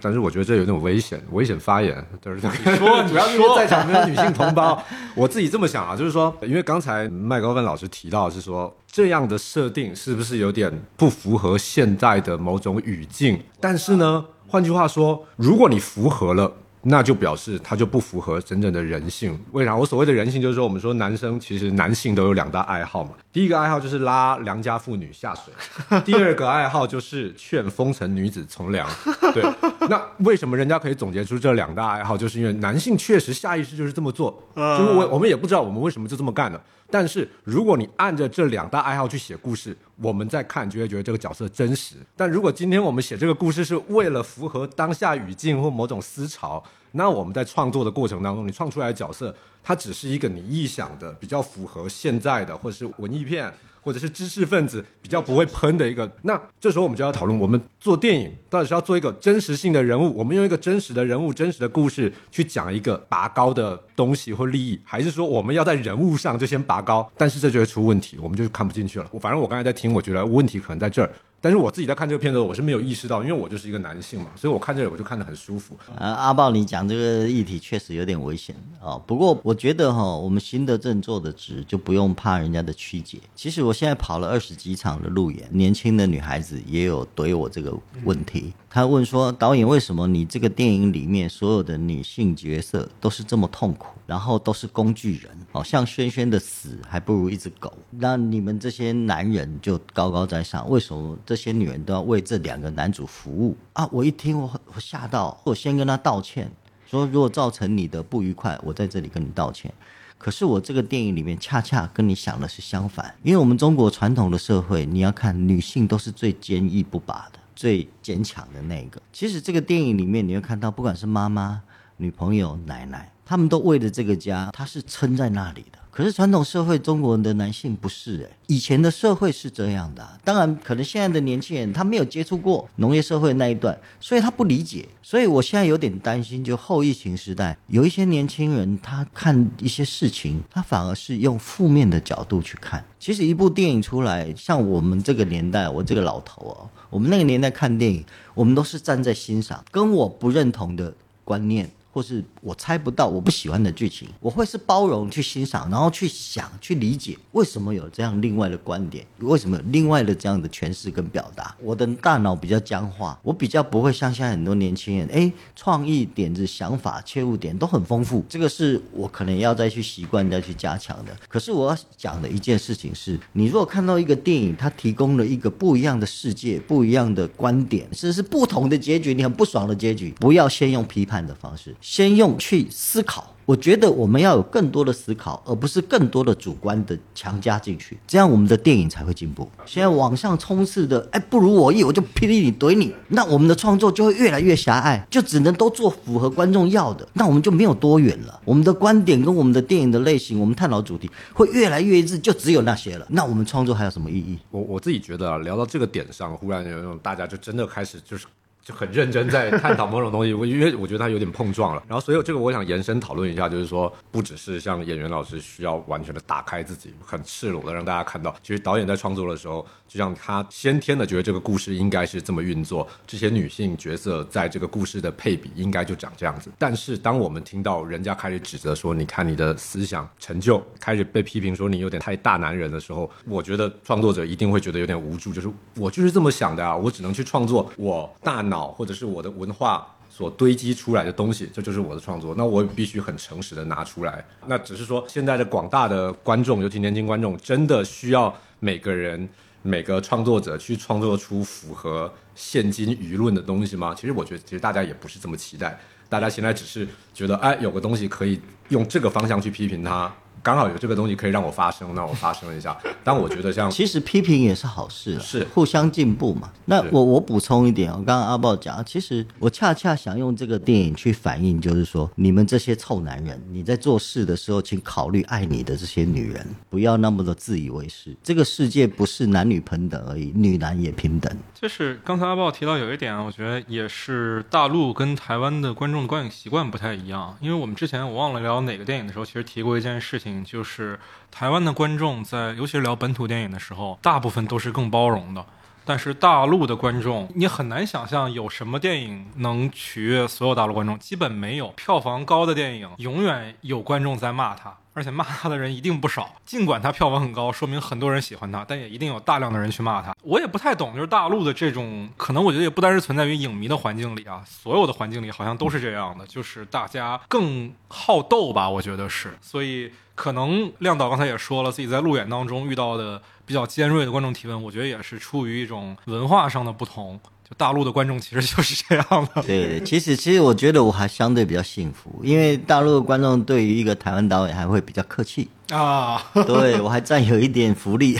[0.00, 2.04] 但是我觉得这有点危险，危险发言。
[2.20, 2.40] 就是
[2.76, 4.82] 说，主要是因为在场没有女性同胞，
[5.14, 13.40] 我自己这么想啊，就是说，因为刚才麦高芬老师提到是说，这样的设定是不是有点不符合现在的某种语境？
[13.60, 14.24] 但是呢？
[14.50, 16.50] 换句话说，如果你符合了，
[16.82, 19.38] 那就表示他就不符合真正的人性。
[19.52, 19.76] 为啥？
[19.76, 23.10] 我所谓的人性，就是说我们说男生其实男性都有两大爱好嘛。
[23.32, 25.52] 第一个爱好就是拉良家妇女下水，
[26.04, 28.88] 第二个爱好就是劝风尘女子从良。
[29.32, 29.44] 对，
[29.88, 32.16] 那为什么人家可以总结出这两大爱好？
[32.16, 36.60] 就是因为男性确实下意识就是这么做，就是我我们也不知道我们为什么就这么干的。
[36.90, 41.96] 但是如果你按着这两大爱好去写故事，我们在看就会觉得这个角色真实。
[42.16, 46.62] 但如果今天我们写这个故事是为了符合当下语境或某种思潮，
[46.92, 53.52] 那我们在创作的过程当中，你创出来的角色，它只是一个你臆想的、比较符合现在的，或者是文艺片。
[53.88, 67.10] 或者是知识分子比较不会喷的一个，那这时候我们就要讨论，我们做电影到底是要做一个真实性的人物，我们用一个真实的人物、真实的故事去讲一个拔高的东西或利益，还是说我们要在人物上就先拔高？
[67.16, 69.08] 但是这就会出问题，我们就看不进去了。
[69.10, 71.10] 我反正我刚才在听，我觉得问题可能在这儿。
[71.40, 75.76] 但是我自己在看这个片子，我是没有意识到，因为我就是一个男性嘛，所以我看这个我就看得很舒服。
[75.96, 79.00] 啊，阿豹，你讲这个议题确实有点危险啊。
[79.06, 83.18] 不过我觉得哈，我们新的正做的直，就不用怕人家的曲解。
[83.36, 87.72] 其实我现在跑了二十几场的路演，年轻的女孩子也有怼我这个
[88.04, 88.52] 问题。
[88.70, 95.30] 他问说：“导演，为什么你这个电影里面所有的女性角色都是这么痛苦，然后都是工具人？
[95.52, 97.72] 哦，像轩轩的死还不如一只狗。
[97.90, 106.50] 那你们这些男人就高高在上，为什么这些女人都要为这两个男主服务啊？”我一听，我我吓到，我先跟他道歉，
[106.86, 109.72] 说如果造成你的不愉快，我在这里跟你道歉。
[110.18, 117.38] 可是我这个电影里面恰恰跟你想的是相反，因为我们中国传统的社会，你要看女性都是最坚毅不拔的。
[117.58, 121.60] 最坚强的那个，其实这个电影里面你会看到，不管是妈妈、
[121.96, 125.78] 女朋友、奶奶，他们都为了这个家，他是撑在那里的。
[125.98, 130.08] 可是传统社会中国人的男性不是诶，以前的社会是这样的。
[130.22, 134.86] 当然，可能现在的年轻人他没有接触过农业社会那一段，所以他不理解。
[135.02, 142.84] 所以我现在有点担心，就后疫情时代，有一些年轻人他看一些事情，他反而是用负面的角度去看。
[143.00, 150.94] 其实一部电影出来，像我们这个年代，我这个老头哦，我们那个年代看电影，我们都是站在欣赏，跟我不认同的
[151.24, 151.68] 观念。
[151.90, 161.54] 或是我猜不到我不喜欢的剧情，我会是包容去欣赏，然后去想去理解为什么有这样另外的观点，为什么有另外的这样的诠释跟表达。
[161.60, 168.24] 我的大脑比较僵化，我比较不会像现在很多年轻人，哎，创意点子、想法、切入点都很丰富。
[168.30, 171.14] 这个是我可能要再去习惯、再去加强的。
[171.28, 181.76] 可是我要讲的一件事情是，你如果看到一个电影，它提供了一个不一样的世界、不一样的观点，甚至是不同的结局，你很不爽的结局，不要先用批判的方式。
[181.82, 189.50] 先用去思考，我觉得我们要有更多的思考，而不是更多的主观的强加进去，这样我们的电影才会进步。
[189.66, 198.40] 现在网上冲刺的，哎，不如我意，我就霹雳你怼你，那我们的创作就会越来越狭隘，就只能都做符合观众要的，那我们就没有多远了。
[198.44, 203.06] 我们的观点跟我们的电影的类型，我们探讨主题会越来越一致，就只有那些了。
[203.10, 204.38] 那我们创作还有什么意义？
[204.50, 208.26] 我我自己觉得啊，聊到这个点上，忽然有种大家就真的开始就是。
[208.68, 226.50] 就很认真在探讨某种东西，我因为我觉得他有点碰撞了，然后所以这个我想延伸讨论一下，就是说不只是像演员老师需要完全的打开自己，很赤裸的让大家看到，其实导演在创作的时候，就像他先天的觉得这个故事应该是这么运作，这些女性角色在这个故事的配比应该就长这样子。
[226.58, 238.57] 但是当我们听到人家开始指责说，你看你的思想成就开始被批评说你有点太大男人的时候，我觉得创作者一定会觉得有点无助，就是我就是这么想的啊，我只能去创作我大脑。
[238.66, 242.34] 或者是我的文化所堆积出来的东西，这就是我的创作。
[242.36, 244.24] 那我必须很诚实的拿出来。
[244.46, 249.28] 那只是说，现在的广大的观众，尤其年轻观众，真的需要每个人、
[249.62, 253.94] 每个创作者去创作出符合现今舆论的东西吗？
[253.94, 255.78] 其实我觉得，其实大家也不是这么期待。
[256.08, 258.40] 大家现在只是觉得，哎，有个东西可以
[258.70, 260.12] 用这个方向去批评它。
[260.48, 262.74] 刚好有这个东西可以让我发声，那我发声一下。
[263.04, 266.50] 但我觉得像其实批评也是好事，啊是互相进步嘛。
[266.64, 278.16] 那我我补充一点，我刚刚阿豹讲，其实我恰恰想用这个电影去反映，就是说你们这些臭男人，你在做事的时候，请考虑爱你的这些女人，不要那么的自以为是。
[278.22, 281.30] 这个世界不是男女平等而已，女男也平等。
[281.60, 290.37] 就是刚才阿豹提到有一点，我觉得也是大陆跟台湾的观众的观影习惯不太一样，因为我们之前我忘了聊哪个电影的时候，其实提过一件事情。
[290.44, 290.98] 就是
[291.30, 295.44] 台湾的观众在，尤其是聊本土电影的时候，大部分都是更包容的。
[295.84, 301.68] 但是大陆的观众，你很难想象有什么电影能取悦所有大陆观众，基本没有。
[301.68, 304.76] 票房高的电影，永远有观众在骂他。
[304.98, 310.12] 而且骂他的人一定不少，尽管他票房很高，说明很多人喜欢他，但也一定有大量的人去骂他。
[310.22, 319.38] 我也不太懂，就是大陆的这种，可能我觉得也不单是存在于影迷的环境里啊，所有的环境里好像都是这样的，就是大家更好斗吧，我觉得是。
[319.40, 327.20] 所以可能亮导刚才也说了，自己在路演当中遇到的比较尖锐的观众提问，我觉得也是出于一种文化上的不同。
[327.48, 329.42] 就大陆的观众其实就是这样的。
[329.42, 335.48] 对，其实其实我觉得我还相对比较幸福，因为大陆的观众对于一个台湾导演还会比较客气。
[335.70, 338.18] 啊，对我还占有一点福利。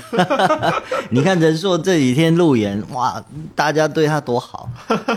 [1.11, 3.23] 你看仁硕这几天路演，哇，
[3.55, 4.69] 大家对他多好，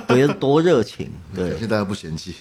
[0.08, 2.36] 对多热情，对，感谢大家不嫌弃。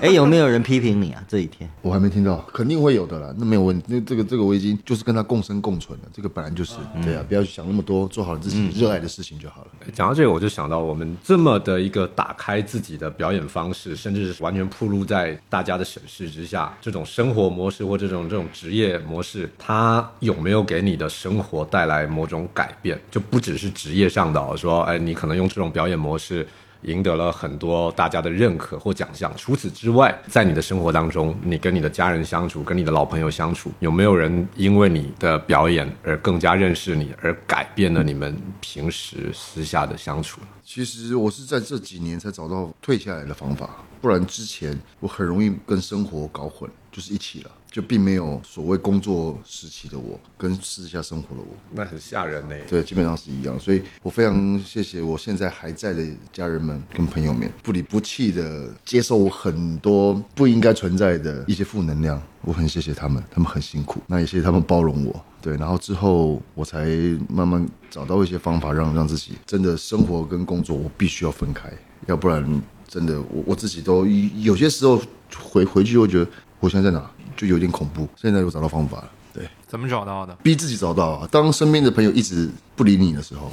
[0.00, 1.22] 哎，有没有人批评你啊？
[1.26, 3.84] 这几天我还没听到，肯定会有的啦，那没有问题。
[3.88, 9.68] 那这个这个我已经就是跟他共生共存了，这个本来就是对啊，不要去想那么多，做好自己热爱的事情就好了。
[9.92, 22.96] 讲到这个，我就想到我们这么的一个打开自己的表演方式，甚至是完全暴露在大家的审视之下，这种生活模式或这种这种职业模模式，它有没有给你的生活带来某种改变？
[23.10, 26.46] 就不只是职业上的，说哎，你可能用这种表演模式。
[26.82, 29.32] 赢得了很多大家的认可或奖项。
[29.36, 40.40] 除此之外，在你的生活当中，你跟你的家人相处，跟你的老朋友相处，有没有人因为你的表演而更加认识你，而改变了你们平时私下的相处？
[40.64, 43.68] 其实我是在这几年才找到退下来的方法，
[44.00, 47.50] 不然之前我很容易跟生活搞混，就是一起了。
[47.70, 52.56] 就并没有所谓工作时期的我跟私下生活的我，那很吓人呢。
[52.66, 65.22] 对，基本上是一样，所以我非常谢谢我现在还在的家人们跟朋友们，不离不弃的接受我很多不应该存在的一些负能量，我很谢谢他们，他们很辛苦，那也谢谢他们包容我。
[65.42, 66.86] 对，然后之后我才
[67.28, 71.70] 慢慢找到一些方法，让让自己真的生活跟工作我必须要分开，
[72.06, 75.00] 要不然真的我我自己都有些时候
[75.36, 76.30] 回回去会觉得
[76.60, 77.10] 我现在在哪？
[77.36, 79.10] 就有点恐怖，现在我找到方法了。
[79.32, 80.34] 对，怎么找到的？
[80.42, 81.28] 逼自己找到啊！
[81.30, 83.52] 当身边的朋友一直不理你的时候。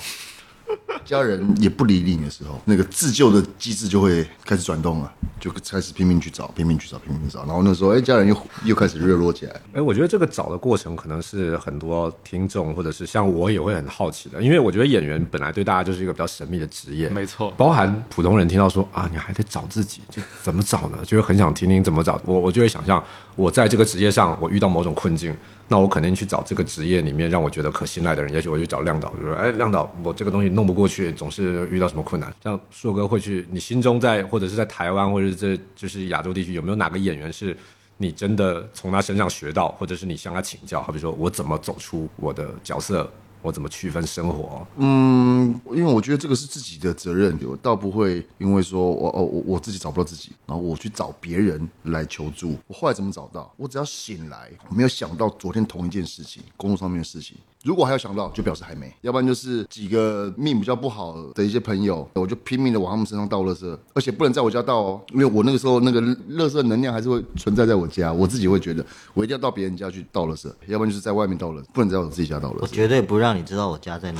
[1.03, 7.39] 家人也不理你的时候，那个自救的机制就会开始转动了，就开始拼命去找，拼命去找，拼命找。
[7.45, 9.61] 然后那时候，哎，家人又又开始热络起来。
[9.73, 17.51] 哎，我觉得这个找的过程可能是很多听众或者是像我也会很好奇的，因为我觉得演员本来对大家就是一个比较神秘的职业，没错。
[17.57, 20.97] 包含普通人听到说啊，你还得找自己，就怎么找呢？
[21.05, 22.21] 就会很想听听怎么找。
[22.25, 23.03] 我我就会想象，
[23.35, 25.35] 我在这个职业上，我遇到某种困境。
[25.67, 37.57] 那我肯定去找这个职业里面让我觉得可信赖的人，也许我去找亮导，就说：“哎，亮导，我这个东西弄不过过去，总是遇到什么困难。”像硕哥会去，你心中在或者是在台湾或者是这就是亚洲地区，有没有哪个演员是
[37.97, 40.81] 你真的从他身上学到，或者是你向他请教？
[40.83, 43.11] 好比说我怎么走出我的角色？
[43.41, 44.65] 我怎么区分生活？
[44.77, 52.57] 嗯，因为我觉得这个是自己的责任，我倒不会因为说我哦我我自己找不到自己，然后我去找别人来求助。
[52.65, 53.53] 我后来怎么找到？
[53.55, 57.37] 我只要醒来，我没有想到昨天同一件事情，工作上面的事情。
[57.65, 68.85] 如果还有想到，就表示还没；要不然就是几个命比较不好的一些朋友，我就拼命的往他们身上倒垃圾，而且不能在我家倒哦，因为我那个时候那个垃圾能量还是会存在在我家，我自己会觉得
[69.15, 72.59] 我一定要到别人家去倒垃圾，要不然就是在外面倒垃圾，不能在我自己家倒垃圾。
[72.61, 74.19] 我绝对不让你知道我家在哪，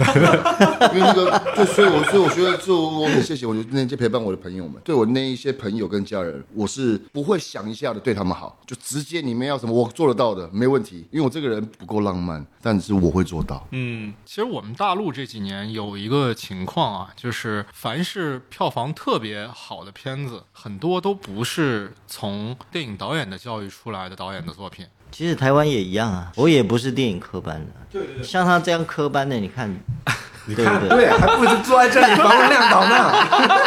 [0.95, 13.34] 因为那个，就所以我所以我觉得，就我很谢谢我那些陪伴我的朋友们，对我那一些朋友跟家人，我是不会想一下的对他们好，就直接你们要什么我做得到的，没问题，因为我这个人不够浪漫，但是我会做。
[13.35, 24.85] 做到，嗯，其实我们大陆这几年有一个情况啊，就是凡是票房特别好的片子，很多都不是从电影导演的教育出来的导演的作品。
[25.11, 29.69] 其实台湾也一样啊，我也不是电影科班的，对对对，像他这样科班的，你看，
[30.47, 33.11] 你看，对，还不如坐在这里访问亮导呢，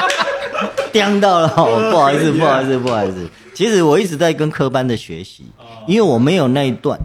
[0.91, 1.49] 颠到了，
[1.93, 3.29] 不好意思，不好意思，不好意思。
[3.55, 5.45] 其实我一直在跟科班的学习，
[5.87, 6.99] 因为我没有那一段。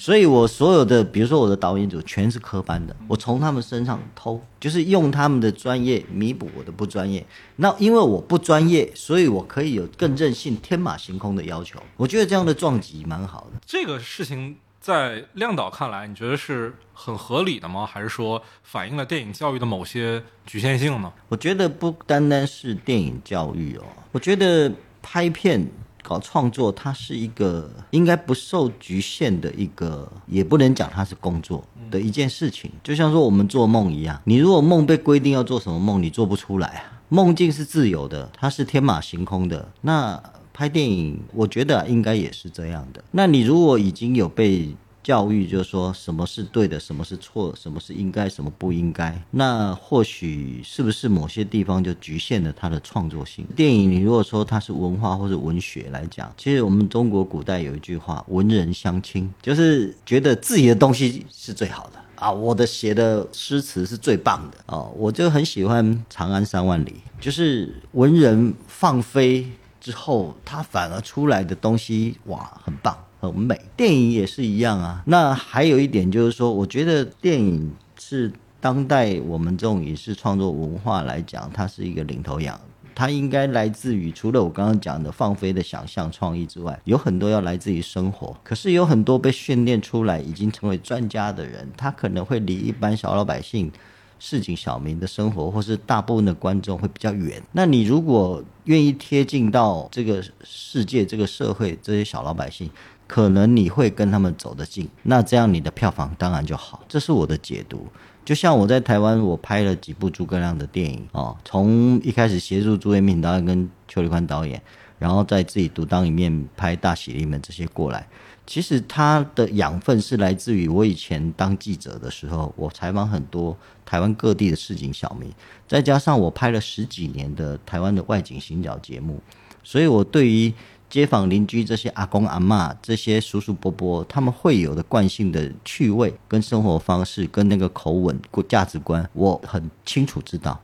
[0.00, 7.22] 所以，我所有的，比如说我的导演组，全是科班的，我从他们身上偷，就是用他们的专业弥补我的不专业。
[7.56, 11.78] 那因为我不专业，所以我可以有更任性、天马行空的要求。
[11.98, 13.60] 我觉得这样的撞击蛮好的。
[13.66, 17.84] 这个事情在亮导看来，你觉得是很合理的吗？
[17.84, 21.12] 还是说反映了电影教育的某些局限性呢？
[21.28, 24.72] 我觉得不单单是电影教育哦，我觉得
[25.02, 25.68] 拍片。
[26.02, 32.70] 搞创作，它是一个应该不受局限的一个，也不能讲它是工作的一件事情。
[32.82, 37.00] 就像说我们做梦一样，你如果梦被规定要做什么梦，你做不出来啊。
[37.08, 39.68] 梦境是自由的，它是天马行空的。
[39.80, 40.22] 那
[40.52, 43.02] 拍电影，我觉得应该也是这样的。
[43.10, 44.68] 那你如果已经有被
[45.02, 49.20] 教育，就是说什么是对的，什么是错，什么是应该，什么不应该。
[49.30, 53.46] 那或许是不是某些地方就局限了它的创作性？
[53.56, 66.90] 电影，你如果说它是文化或者文学来讲，其实我们中国古代有一句话“文人相轻”，就是觉得自己的东西是最好的啊，我的写的诗词是最棒的哦，我就很喜欢《长安三万里》，
[67.24, 69.46] 就是文人放飞
[69.80, 72.94] 之后，他反而出来的东西哇，很棒。
[73.20, 75.02] 很美，电影也是一样啊。
[75.06, 82.58] 那还有一点就是说，我觉得电影是当代我们这种影视创作文化来讲，它是一个领头羊。
[82.92, 88.36] 它应该来自于除了我刚刚讲的放飞的想象创意之外，有很多要来自于生活。
[88.42, 93.72] 可是有很多被训练出来已经成为专家的人，他可能会离一般小老百姓、
[94.18, 97.42] 市井小民的生活，或是大部分的观众会比较远。
[97.52, 102.68] 那你如果愿意贴近到这个世界、这个社会这些小老百姓，
[103.10, 106.84] 可能你会跟他们走得近，那这样你的票房当然就好。
[106.88, 107.88] 这是我的解读。
[108.24, 114.62] 就像我在台湾，我拍了几部诸葛亮的电影哦，从一开始协助朱延敏导演跟邱立宽导演，
[114.96, 118.06] 然后再自己独当一面拍《大喜临门》这些过来，
[118.46, 125.28] 其实他的养分是来自于我以前当记者的时候，我采访很多台湾各地的市井小民，
[125.66, 129.20] 再加上我拍了十几年的台湾的外景行脚节目，
[129.64, 130.54] 所以我对于。
[130.90, 140.60] 街坊邻居这些阿公阿妈这些叔叔伯伯，他们会有的惯性的趣味跟生活方式跟那个口吻、价值观，我很清楚知道，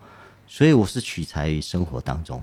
[0.48, 2.42] 所以我是取材于生活当中。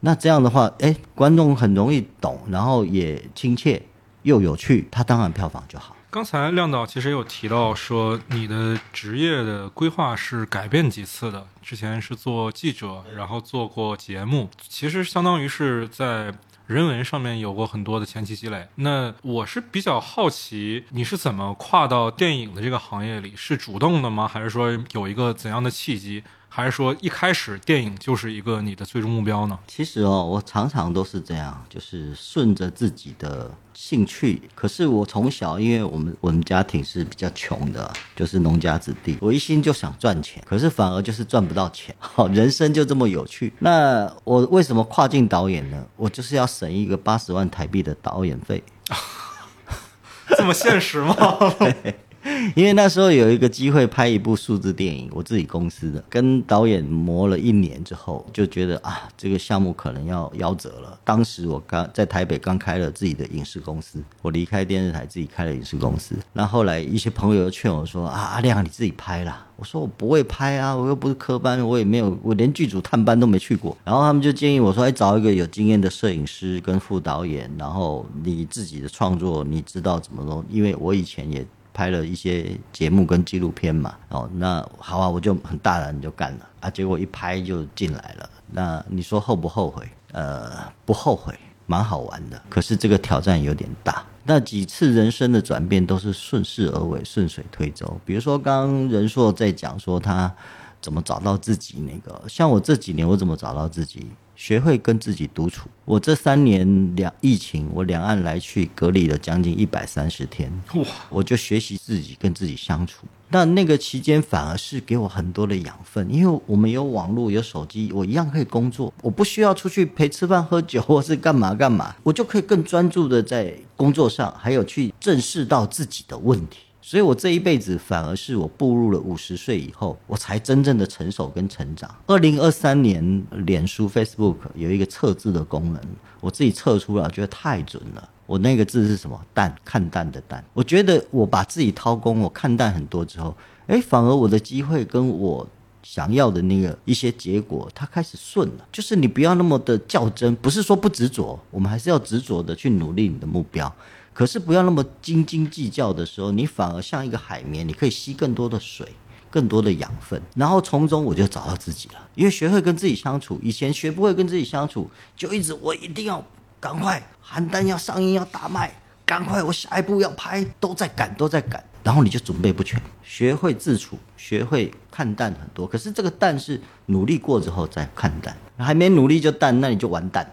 [0.00, 3.82] 那这样的话，哎，观众很容易懂，然后也亲切
[4.22, 5.96] 又有趣，他当然票房就好。
[6.08, 16.32] 刚才亮导其实有提到说，你的职业的规划是改变几次的，之前是做记者，然后做过节目，其实相当于是在。
[16.66, 24.26] 人文上面有过很多的前期积累，那我是比较好奇你是怎么跨到电影的这个行业里，是主动的吗？
[24.26, 26.24] 还是说有一个怎样的契机？
[26.56, 29.58] 还是说一开始电影就是一个你的最终目标呢？
[29.66, 34.40] 其实哦，我常常都是这样，就是顺着自己的兴趣。
[34.54, 41.94] 可是我从小，因为我们我们家庭是比较穷的，就是农家子弟，我一心就想赚钱，可是反而就是赚不到钱。
[41.98, 43.52] 好， 人生就这么有趣。
[43.58, 45.84] 那我为什么跨境导演呢？
[45.94, 48.64] 我就是要省一个八十万台币的导演费。
[50.38, 51.14] 这么现实吗？
[52.56, 60.98] 因为那时候有一个机会拍一部数字电影，我自己公司的，跟导演磨了一年之后，就觉得啊，这个项目可能要夭折了。
[61.04, 66.16] 当时我刚在台北刚开了自己的影视公司，我离开电视台自己开了影视公司。
[66.32, 69.46] 那后来一些朋友又劝我说啊，阿亮你自己拍啦。
[69.56, 73.74] 我说我不会拍啊，我又不是科班，我也没有，我连剧组探班都没去过。
[73.84, 81.46] 然后他们就建议我说，哎，找一个有经验的摄影师跟副导演，然后你自己的创作你知道怎么弄，因为我以前也。
[81.76, 88.30] 拍了一些节目跟纪录片嘛，哦，那好啊，我就很大胆就干了啊，结果一拍就进来了。
[88.50, 89.86] 那你说后不后悔？
[90.12, 90.52] 呃，
[90.86, 92.42] 不后悔，蛮好玩的。
[92.48, 94.02] 可是这个挑战有点大。
[94.24, 98.00] 那几次人生的转变都是顺势而为，顺水推舟。
[98.06, 100.34] 比如说刚刚仁硕在讲说他
[100.80, 104.06] 怎么找到自己那个，像我这几年我怎么找到自己？
[104.36, 105.68] 学会跟自己独处。
[105.84, 110.52] 我这三年两疫情，我两岸来去隔离了将近一百三十天。
[110.74, 110.84] 哇！
[111.08, 113.06] 我就学习自己跟自己相处。
[113.30, 118.92] 那那个期间反而是给我很多的养分，因为我们有网络、有手机，我一样可以工作。
[119.02, 126.58] 我不需要出去陪吃饭、喝酒或是干嘛干嘛，我就可以更专注的在工作上，还有去正视到自己的问题。
[126.88, 131.92] 所以，我这一辈子反而是我步入了五十岁以后，我才真正的成熟跟成长。
[132.06, 135.82] 二零二三年，脸书 Facebook 有一个测字的功能，
[136.20, 138.08] 我自己测出来，觉得太准了。
[138.24, 139.20] 我那个字是什么？
[139.34, 140.44] 淡，看淡的淡。
[140.52, 145.44] 我觉得我把自己掏空，我看淡很多之后，哎，反而我的机会跟我
[145.82, 148.64] 想要的那个一些结果，它开始顺了。
[148.70, 153.74] 就是你不要那么的较真，不是说不执着，我们还是要执着的去努力你的目标。
[154.16, 158.88] 可是不要那么斤斤计较的时候，你反而像一个海绵，你可以吸更多的水，
[159.30, 161.96] 更多的养分，然后从中我就找到自己了。
[162.14, 166.24] 因为学会跟自己相处，以前学不会跟自己相处，就一直我一定要
[166.58, 172.80] 赶快，邯郸要上映要大卖，赶快我下一步要拍，都在赶都在赶，然后你就准备不全。
[173.02, 175.66] 学会自处，学会看淡很多。
[175.66, 180.32] 可是这个淡是努力过之后再看淡，还没努力就淡，那你就完蛋。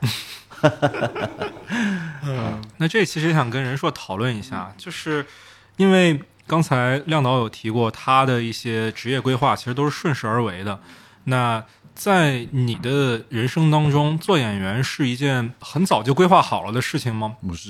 [2.25, 5.25] 嗯，那这其实想跟任硕讨论一下，就是
[5.77, 10.79] 因为刚才亮导有提过他的一些职业规划，其实都是顺势而为的。
[11.25, 11.63] 那
[11.95, 17.35] 在你的人生当中，做演员是一件很早就规划好了的事情吗？
[17.47, 17.69] 不是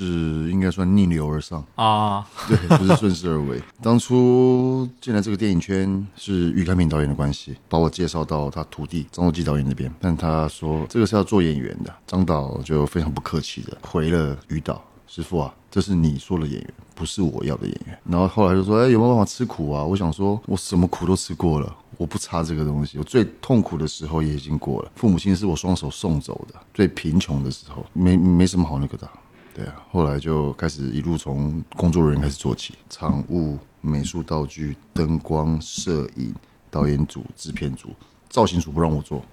[0.50, 3.62] 应该算逆流而上，啊， 对，不是顺势而为。
[3.82, 18.00] 当初进来这个电影圈是于开平导演的关系，把我介绍到他徒弟张作骥导演那边，但他说这个是要做演员的，张导就非常不客气的回了于导师傅啊，这是你说的演员，不是我要的演员。
[18.10, 19.84] 然后后来就说，哎，有没有办法吃苦啊？
[19.84, 21.76] 我想说，我什么苦都吃过了。
[21.98, 24.92] 我不差这个东西，我最痛苦的时候也已经过了。
[24.96, 29.10] 父母亲是我双手送走的，最贫穷的时候，没没什么好那个的。
[29.56, 36.34] 对啊，后来就开始一路从工作人员开始做起，场务、美术道具、灯光、摄影、
[36.72, 37.90] 导演组、制片组、
[38.30, 39.24] 造型组不让我做，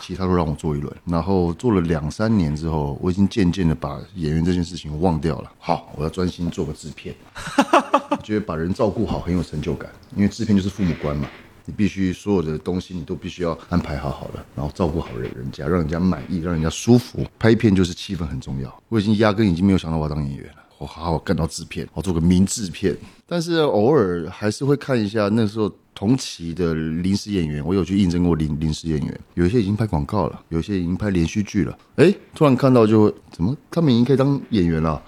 [0.00, 0.96] 其他都让我做一轮。
[1.04, 5.50] 然后做了两三年之后，我已经渐渐的把演员这件事情忘掉了。
[5.58, 7.12] 好，我要专心做个制片，
[8.10, 11.28] 我觉得把人照顾好很有成就感，因为制片就是父母官嘛。
[11.66, 17.24] 你必须所有的东西，你都必须要安排好好的，然后照顾好人人家，让人家满意，让人家舒服。
[17.38, 18.82] 拍片就是气氛很重要。
[18.88, 22.96] 我已经压根已经没有想到我要当演员了，我好好干到制片，我做个名制片。
[23.26, 31.78] 但是偶尔还是会看一下那时候同期的临时演员，我有去应征过临临时演员，有一些已经拍广告了，有一些已经拍连续剧了。
[31.96, 35.02] 哎，突然看到就怎么他们已经可以当演员了？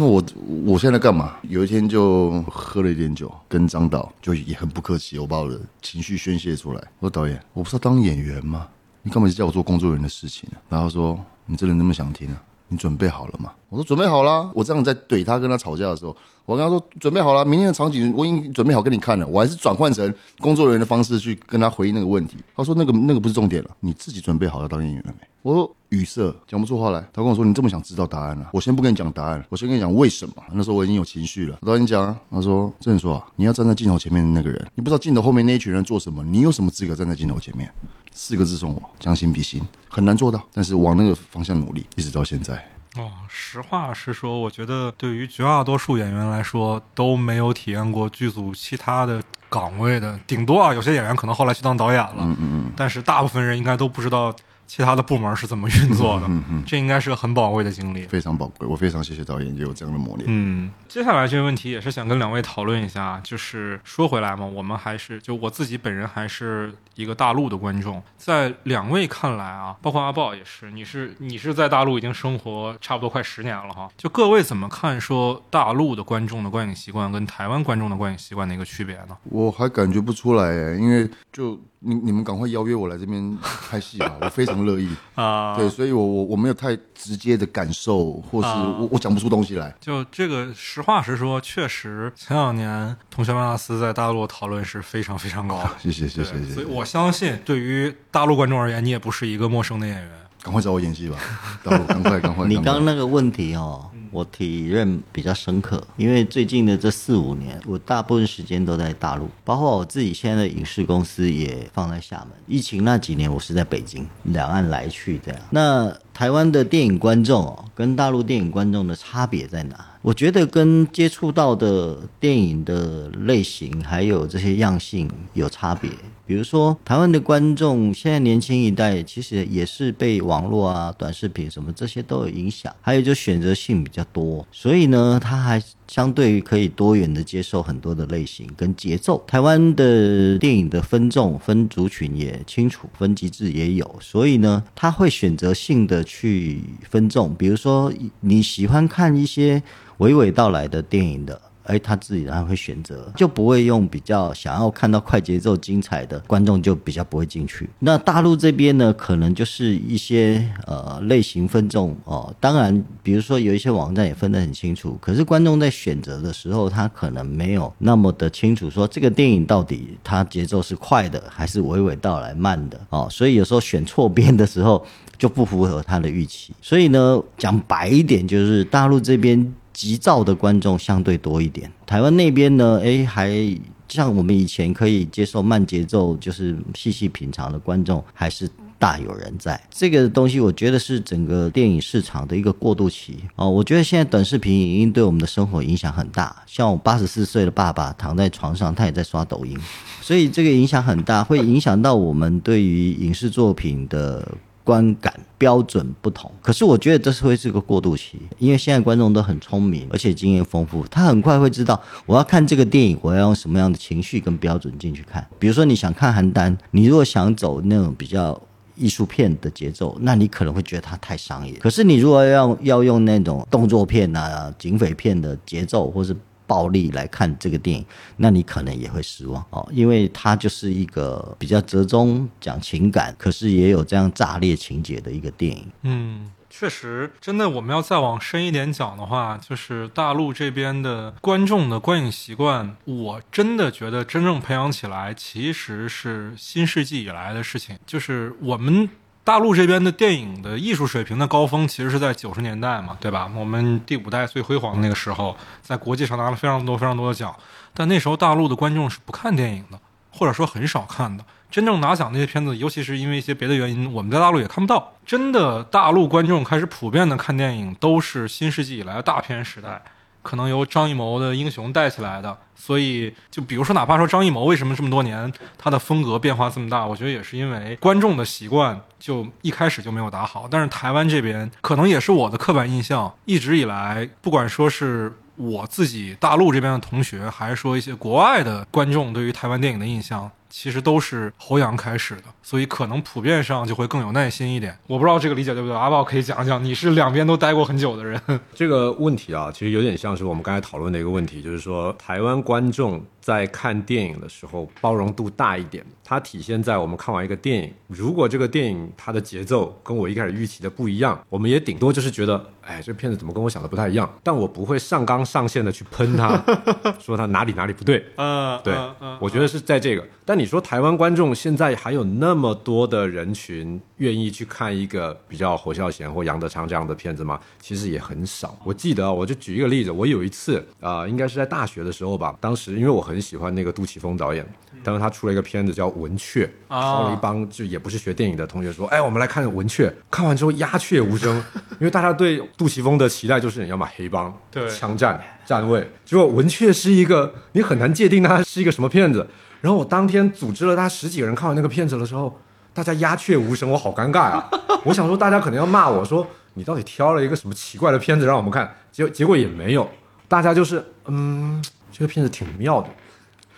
[0.00, 0.22] 那我
[0.64, 1.36] 我现在干嘛？
[1.42, 6.80] 有一天就喝了一点酒，跟张导就也很不客气，我把我的情绪宣泄出来。
[7.00, 8.68] 我说导演，我不是要当演员吗？
[9.02, 10.48] 你干嘛叫我做工作人员的事情？
[10.68, 12.40] 然后说你真的那么想听啊？
[12.68, 13.52] 你准备好了吗？
[13.70, 14.48] 我说准备好了。
[14.54, 19.26] 我这样在怼他跟他吵架的时候，我跟他说准备好了，明天的场景我已经准备好给你看了。
[19.26, 22.36] 我还是转换成工作人员的方式去跟他回应那个问题。
[22.54, 25.26] 他说那个那个不是重点了，你自己准备好要当演员了没？
[25.42, 27.00] 我说语塞，讲不出话来。
[27.12, 30.34] 他跟我说你这么想知道答案了，我先不跟你讲答案，我先跟你讲为什么。
[30.52, 31.58] 那时候我已经有情绪了。
[31.64, 37.72] 导演讲啊，他说郑你说啊，你要站在镜头前面的那个人，你不知道镜头后面那一群人做什么，你有什么资格站在镜头前面？
[38.12, 42.54] 四个字送我，将心比心，很难做到，但是往那个方向努力，一直到现在。
[42.96, 54.34] 哦，实话实说，我觉得对于绝大多数演员来说，都没有体验过剧组其他的岗位的，顶多啊，有些演员可能后来去当导演了，嗯嗯嗯，但是大部分人应该都不知道
[54.68, 58.02] 其他的部门是怎么运作的，嗯嗯，这应该是个很宝贵的经历。
[58.02, 60.26] 非常宝贵，我非常谢谢导演给我这样的磨练。
[60.28, 79.16] 嗯，接下来这个问题也是想跟两位讨论一下，就是说回来嘛，我们还是就我自己本人还是一个大陆的观众，在两位看来啊，包括阿豹也是，你是你是在大陆已经生活差不多快十年了哈，就各位怎么看说大陆的观众的观影习惯跟台湾观众的观影习惯的一个区别呢？
[79.24, 83.38] 我还感觉不出来哎，因为就你你们赶快邀约我来这边
[83.70, 89.74] 拍戏吧，我非常乐意啊对，所以我我我没有太直接的感受，或是啊我我讲不出东西来。
[89.80, 95.70] 就这个，实话实说，确实前两年同学麦纳斯在大陆讨论是非常非常高的。
[95.78, 100.10] 谢谢谢谢谢谢，所以我相信，对于大陆观众而言，你也不是一个陌生的演员。
[100.40, 101.18] 赶快找我演戏吧，
[101.64, 102.46] 大陆赶快赶快。
[102.48, 112.30] 你刚那个问题哦，我体认比较深刻，因为最近的这四五年，我大部分时间都在大陆，包括我自己现在的影视公司也放在厦门。
[112.46, 115.40] 疫情那几年，我是在北京，两岸来去这样。
[115.50, 119.86] 那台湾的电影观众哦，跟大陆电影观众的差别在哪？
[120.02, 125.88] 我觉得跟接触到的电影的类型还有这些样性有差别。
[126.26, 139.22] 比如说，台湾的观众现在年轻一代其实也是被网络啊、短视频什么这些都有影响，还有就选择性比较多，所以呢，他还相对于可以多元的接受很多的类型跟节奏。
[139.26, 149.62] 台湾的电影的分众、分族群也清楚，分级制也有，所以呢，他会选择性的去分众，比如说你喜欢看一些
[149.98, 151.40] 娓娓道来的电影的。
[151.68, 157.68] 哎，他自己然会选择，就不会用比较想要看到快节奏、精彩的观众就比较不会进去。
[157.78, 162.34] 那大陆这边呢，可能就是一些呃类型分众哦。
[162.40, 173.06] 当然，比如说有一些网站也分得很清楚，可是观众在选择的时候，他可能没有那么的清楚，说这个电影到底它节奏是快的还是娓娓道来慢的哦。
[173.10, 174.82] 所以有时候选错边的时候
[175.18, 176.54] 就不符合他的预期。
[176.62, 179.54] 所以呢，讲白一点，就是大陆这边。
[179.78, 183.56] 急躁的观众相对多一点，台湾那边呢，诶，还
[183.86, 189.60] 像我们以前可以接受慢节奏，就是细细品尝的观众，还是大有人在。
[189.70, 193.48] 这个东西，我觉得是整个电影市场的一个过渡期哦。
[193.48, 199.56] 我觉得现在短视频影音对我们的生活影响很大，像我八十四岁的爸爸躺在床上，他也在刷抖音，
[200.02, 204.26] 所以这个影响很大，会影响到我们对于影视作品的。
[204.68, 215.26] 观感标准不同，可是我觉得这是会是个过渡期，因为现在观众都很聪明，而且经验丰富，他很快会知道我要看这个电影，我要用什么样的情绪跟标准进去看。
[215.38, 218.38] 比如说你想看邯郸，你如果想走那种比较
[218.76, 221.54] 艺术片的节奏，那你可能会觉得它太商业。
[221.54, 226.14] 可是你如果要要用那种动作片啊、警匪片的节奏，或是
[226.48, 235.66] 暴力来看这个电影，那你可能也会失望哦，因为它就是一个比较折中讲情感，可是也有这样炸裂情节的一个电影。
[235.82, 247.78] 嗯，确实，真的，我们要再往深一点讲的话，就是大陆这边的观众的观影习惯，我真的觉得真正培养起来，其实是新世纪以来的事情。
[247.86, 248.88] 就是我们
[249.28, 253.30] 大陆这边的电影的艺术水平的高峰，其实是在九十年代嘛，对吧？
[253.36, 257.36] 我们第五代最辉煌的那个时候，在国际上拿了非常多非常多的奖，
[257.74, 259.78] 但那时候大陆的观众是不看电影的，
[260.10, 261.22] 或者说很少看的。
[261.50, 264.94] 真正拿奖那些片子，尤其是因为一些别的原因，我们在大陆也看不到。
[265.04, 269.82] 真的，大陆观众开始普遍的看电影，都是新世纪以来的大片时代，
[270.22, 272.36] 可能由张艺谋的《英雄》带起来的。
[272.54, 280.48] 所以，就比如说，哪怕说张艺谋为什么这么多年他的风格变化这么大，我觉得也是因为观众的习惯就一开始就没有打好。
[280.50, 290.30] 但是台湾这边，可能也是我的刻板印象，一直以来，不管说是我自己大陆这边的同学，还是说一些国外的观众对于台湾电影的印象。
[290.50, 294.76] 其实都是侯阳开始的，所以可能普遍上就会更有耐心一点。
[294.86, 296.62] 我不知道这个理解对不对，阿豹可以讲讲。
[296.62, 298.20] 你是两边都待过很久的人，
[298.54, 305.84] 这个问题啊，其实有点像是我们刚才讨论的一个问题，就是说台湾观众在看电影的时候包容度大一点。
[306.02, 314.10] 它体现在我们看完一个电影，如果这个电影它的节奏跟我一开始预期的不一样，我们也顶多就是觉得，哎，这片子怎么跟我想的不太一样？
[314.22, 316.42] 但我不会上纲上线的去喷它，
[316.98, 318.02] 说它哪里哪里不对。
[318.16, 318.74] 嗯，对，
[319.20, 320.02] 我觉得是在这个。
[320.24, 327.38] 但你说台湾观众现在还有那么多的人群愿意去看一个比较侯孝贤或杨德昌这样的片子吗？
[327.60, 328.58] 其实也很少。
[328.64, 334.46] 我记得啊，我就举一个例子，我有一次啊，应该是在大学的时候吧，当时因为我很喜欢那个杜琪峰导演，
[334.82, 335.88] 当时他出了一个片子叫。
[335.98, 341.34] 文雀，招了一帮就也不是学电影的同学说：“哎，我们来看文雀。”看完之后鸦雀无声，
[341.80, 345.90] 因为大家对杜琪峰的期待就是你要么黑帮、对枪战、站位。
[346.04, 349.26] 结果文雀是一个你很难界定它是一个什么片子。
[349.60, 352.38] 然后我当天组织了他十几个人看完那个片子的时候，
[352.78, 354.48] 大家鸦雀无声，我好尴尬啊！
[354.86, 356.24] 我想说大家可能要骂我说
[356.54, 359.88] 你到底挑了一个什么奇怪的片子让我们看，结结果也没有，
[360.28, 361.60] 大家就是嗯，
[361.90, 362.86] 这个片子挺妙的。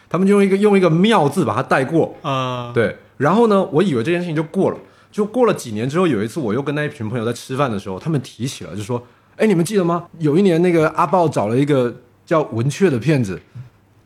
[0.09, 2.97] 他们就用一个用一个“妙”字把它带过，啊，对。
[3.19, 4.79] 然后呢，我以为这件事情就过了。
[5.13, 9.07] 就过了几年之后，有一次我又跟那一群朋友在吃饭的时候，他们提起了，就说
[9.37, 10.07] ：“哎，你们记得吗？
[10.19, 11.95] 有一年那个阿豹找了一个
[12.25, 13.39] 叫文雀的骗子，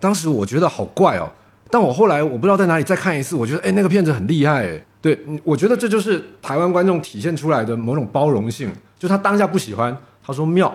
[0.00, 1.30] 当时我觉得好怪哦。
[1.74, 4.64] 但我后来我不知道在哪里再看一次，我觉得哎，那个片子很厉害。
[4.64, 10.72] 哎，对，我觉得这就是台湾观众体现出来的某种包容性，就他当下不喜欢，他说妙，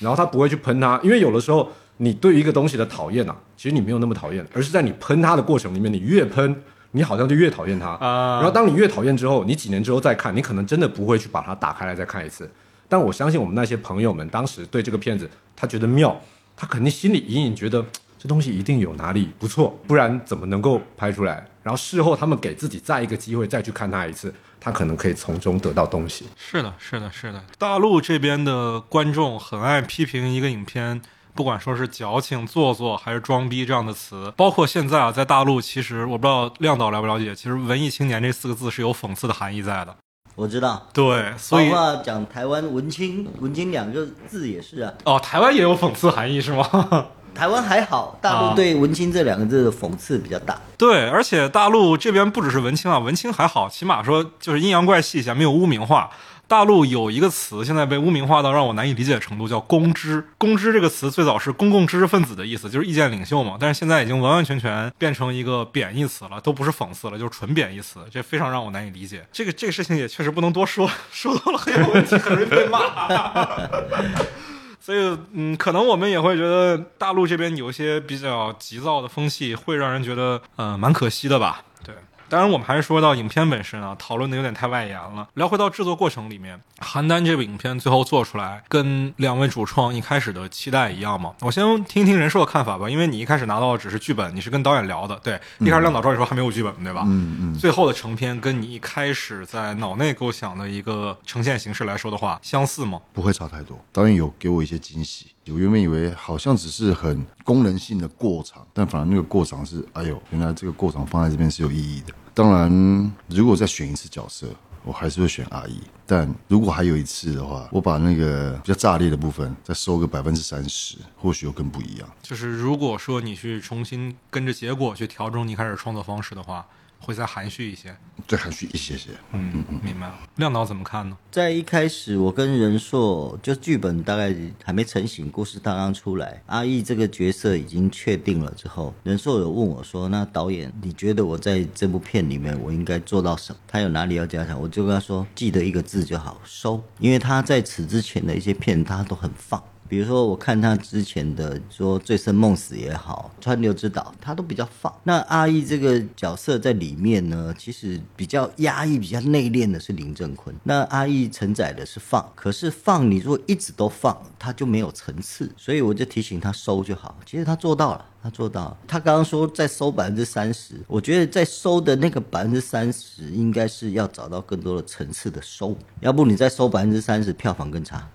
[0.00, 1.68] 然后他不会去喷他，因为有的时候。
[1.98, 6.56] 你对于一个东西的讨厌啊，其实你没有那么讨厌，而是在你喷他的过程里面，你越喷，
[6.92, 7.90] 你好像就越讨厌他。
[7.90, 8.38] 啊。
[8.38, 12.50] 然后当你越讨厌之后，你几年之后再看，你可能真的不会去把它打开来再看一次。
[12.88, 16.18] 但我相信我们那些朋友们当时对这个片子，他觉得妙，
[16.56, 17.84] 他肯定心里隐隐觉得
[18.22, 21.44] 这东西一定有哪里不错，不然怎么能够拍出来？
[21.60, 26.26] 然后事后他们给自己再一个机会再去看它一次，他可能可以从中得到东西。
[26.36, 27.42] 是的，是的，是的。
[27.58, 31.02] 大陆这边的观众很爱批评一个影片。
[31.34, 39.96] 不管说是矫情、做作还是装逼这样的词，包括现在啊，在大陆，其实我不知道亮导了不了解，其实“文艺青年”这四个字是有讽刺的含义在的。
[40.34, 44.92] 我知道，对，所以话讲台湾文青，文青两个字也是啊。
[45.04, 47.06] 哦，台湾也有讽刺含义是吗？
[47.34, 50.58] 台湾还好，大陆对文青这两个字的讽刺比较大。
[50.76, 56.10] 对，而且大陆这边不只是文青啊，文青还好，起码说就是阴阳怪气一下，没有污名化。
[56.48, 60.22] 大陆有一个词，现在被污名化到让我难以理解的程度，叫“公知”。
[60.36, 63.56] 公知这个词最早是公共知识分子的意思，就是意见领袖嘛。
[63.58, 68.00] 但是现在已经完完全全变成一个贬义词了，都不是讽刺了，就是纯贬义词。
[68.10, 69.24] 这非常让我难以理解。
[69.32, 72.80] 这个这个事情也确实不能多说，说多了很有问题，很容易被骂。
[74.84, 81.62] 所以，嗯，可能我们也会觉得大陆这边有一些比较急躁的风气，会让人觉得，呃，蛮可惜的吧。
[81.84, 81.94] 对
[82.32, 85.28] 当然，我们还是说到影片本身啊，讨论的有点太外延了。
[85.34, 91.34] 聊回到制作过程里面，邯郸这部影片最后做出来，跟两位主创一开始的期待一样吗？
[91.42, 97.02] 我先听听人硕的看法吧，因为你一开始拿到的只是剧本，你是跟导演聊的，对，一开始亮导找你说还没有剧本，对吧？
[97.04, 97.58] 嗯嗯。
[97.58, 102.98] 最后的成片跟你一开始在脑内构想的一个呈现形式来说的话，相似吗？
[103.12, 103.78] 不会差太多。
[103.92, 105.26] 导演有给我一些惊喜。
[105.48, 112.14] 我原本以为好像只是很功能性的过场，但反而那个过场是，哎呦，原来这个过场放在这边是有意义的。
[112.34, 114.46] 当然，如果再选一次角色，
[114.84, 115.80] 我还是会选阿姨。
[116.06, 122.08] 但如果还有一次的话，我把那个比较炸裂的部分再收个百分之三十，或许又更不一样。
[122.22, 126.66] 就是如果说你去重新跟着结果去调整你开始创作方式的话，
[127.02, 127.94] 会再含蓄一些。
[128.28, 129.10] 再含蓄一些些。
[129.32, 130.14] 嗯，明白了。
[130.36, 131.16] 亮导怎么看呢？
[131.30, 143.58] 在一开始，我跟任硕就剧本大概还没成型，故事刚刚出来，阿义这个角色已经确定了之后，任硕有问我说：“那导演，你觉得我在这部片里面我应该做到什么？
[143.66, 149.62] 他有哪里要加强？”我就跟他说：“记得一个字就好，收。”因为他在此之前的一些片他都很放。
[149.88, 154.92] 比如说，我看他之前的说《醉生梦死》也好，《川流之岛》，他都比较放。
[155.04, 160.54] 那阿义这个角色在里面呢，其实比较压抑、比较内敛的是林正坤。
[160.62, 165.52] 那阿义承载的是放，可是放你如果一直都放，他就没有层次。
[165.56, 167.18] 所以我就提醒他收就好。
[167.26, 168.06] 其实他做到了。
[168.22, 178.08] 他做到，他刚刚说再收百分之三十，我觉得在收的那个百分之三十，应该是要找到更多的层次的收，要不你再收百分之三十，票房更差。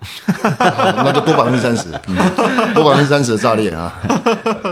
[0.47, 1.91] 那就多百分之三十，
[2.73, 4.01] 多百分之三十的炸裂啊！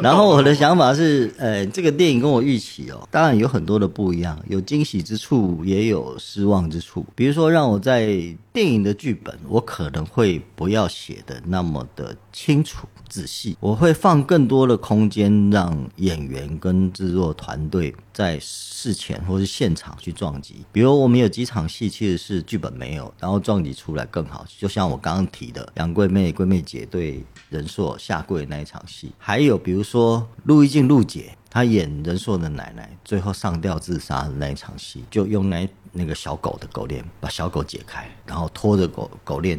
[0.01, 7.05] 然后我的想法是，呃，这个电影跟我预期哦，当然有很多的不一样，有惊喜之处，也有失望之处。
[7.13, 8.05] 比如说，让我在
[8.53, 12.85] 电影的剧本，我可能会不要写的那么的清楚。
[13.07, 20.65] 仔细，我会放更多的空间，让演员跟制作团队在事前或是现场去撞击。
[20.73, 24.45] 比如我们有几场戏其实是剧本没有，然后撞击出来更好。
[24.57, 39.57] 就像我刚刚提的杨贵妹、贵妹姐对仁硕下跪那一场戏，还有比如说陆一静陆姐她演仁硕的奶奶，最后上吊自杀的那一场戏，就用那那个小狗的狗链把小狗解开，然后拖着狗狗链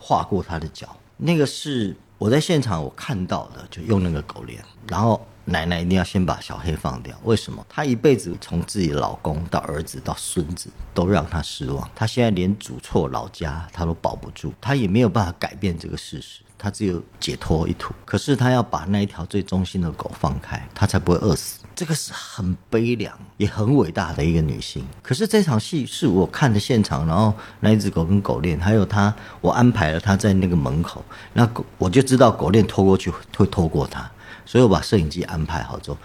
[0.00, 1.94] 划过她的脚，那个是。
[2.18, 7.14] 我在现场，我看到的就用那个狗链，然后奶奶一定要先把小黑放掉。
[7.24, 7.64] 为什么？
[7.68, 17.92] 她一辈子从自己老公到儿子到孙子都让她失望，她现在连祖厝老家她都保不住，她也没有办法改变这个事实，她只有解脱一途。
[18.06, 21.58] 可是她要把那一条最忠心的狗放开，她才不会饿死。
[21.76, 24.82] 这个是很悲凉也很伟大的一个女性。
[25.02, 31.04] 可是这场戏是我看的现场，然后那一只狗跟狗链，还有她，我安排了她在那个门口，
[31.34, 34.10] 那狗我就知道狗链拖过去会拖过她，
[34.46, 35.98] 所以我把摄影机安排好之后，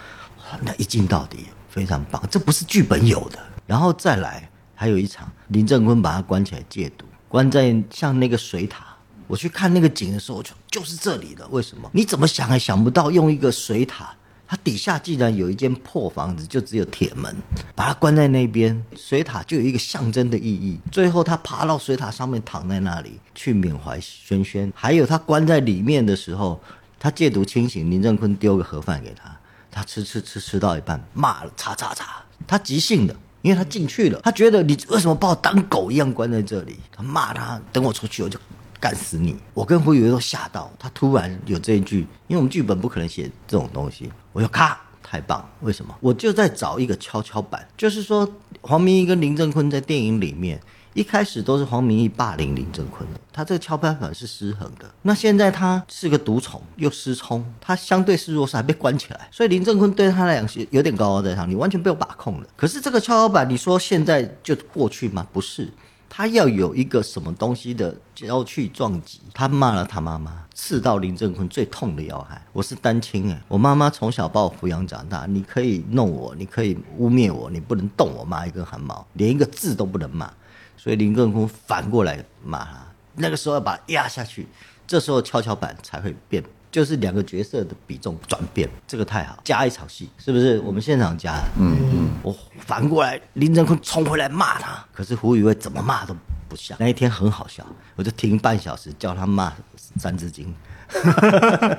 [0.60, 2.22] 那一镜到底非常棒。
[2.30, 3.38] 这不是剧本有的。
[3.66, 8.84] 然后再来，还有一场林正坤把他关起来戒毒，关在像那个水塔。
[9.26, 11.48] 我去看那个景的时候，我就就是这里的。
[11.48, 11.88] 为什么？
[11.94, 14.14] 你怎么想也想不到用一个水塔。
[14.52, 17.34] 它底下既然有一间破房子，就只有铁门，
[17.74, 20.78] 把它关在那边，水塔就有一个象征的意义。
[20.90, 24.70] 最后他爬到水塔上面，躺在那里去缅怀轩轩。
[24.76, 26.60] 还有他关在里面的时候，
[27.00, 29.34] 他戒毒清醒，林正坤丢个盒饭给他，
[29.70, 36.76] 他吃吃吃吃到一半，骂了叉叉叉，他即兴的，因为他进去了，他觉得你为什么把我当狗一样关在这里？
[36.94, 38.38] 他骂他，等我出去我就。
[38.78, 39.36] 干死你！
[39.54, 44.10] 我跟胡宇威都吓到，他突然有这一句，因为我们剧本不可能写这种东西。
[44.32, 45.46] 我就咔，太棒！
[45.60, 45.94] 为什么？
[46.00, 48.26] 我就在找一个跷跷板，就是说
[48.60, 50.60] 黄明义跟林正坤在电影里面
[50.94, 54.90] 一开始都是黄明义霸凌林正坤的，他这个跷跷板是失衡的。
[55.02, 62.46] 那现在他是个独宠又失聪，他相对是弱势，还被关起来，所以林正坤对他来讲是有点高高在上，你完全被我把控了。
[62.56, 65.26] 可是这个跷跷板，你说现在就过去吗？
[65.32, 65.68] 不是。
[66.14, 72.44] 他要有一个什么东西的要去撞击，他骂了他妈妈，刺到林正坤最痛的要害。
[72.52, 80.30] 我是单亲哎，我妈妈从小把我抚养长大，你可以弄我，你可以污蔑我，你不能动我妈一根汗毛，连一个字都不能骂。
[80.76, 84.46] 所以林正坤反过来骂他，那个时候要把压下去，
[84.86, 86.44] 这时候跷跷板才会变。
[86.72, 90.58] 就是两个角色的比重转变，这个太好，加一场戏是不是？
[90.60, 96.16] 我们现场加，嗯嗯，我反过来，林正坤冲回来骂他，可是胡宇威怎么骂都
[96.48, 96.74] 不像。
[96.80, 99.50] 那一天很好笑，我就停半小时叫他骂
[99.98, 100.52] 《三字经》，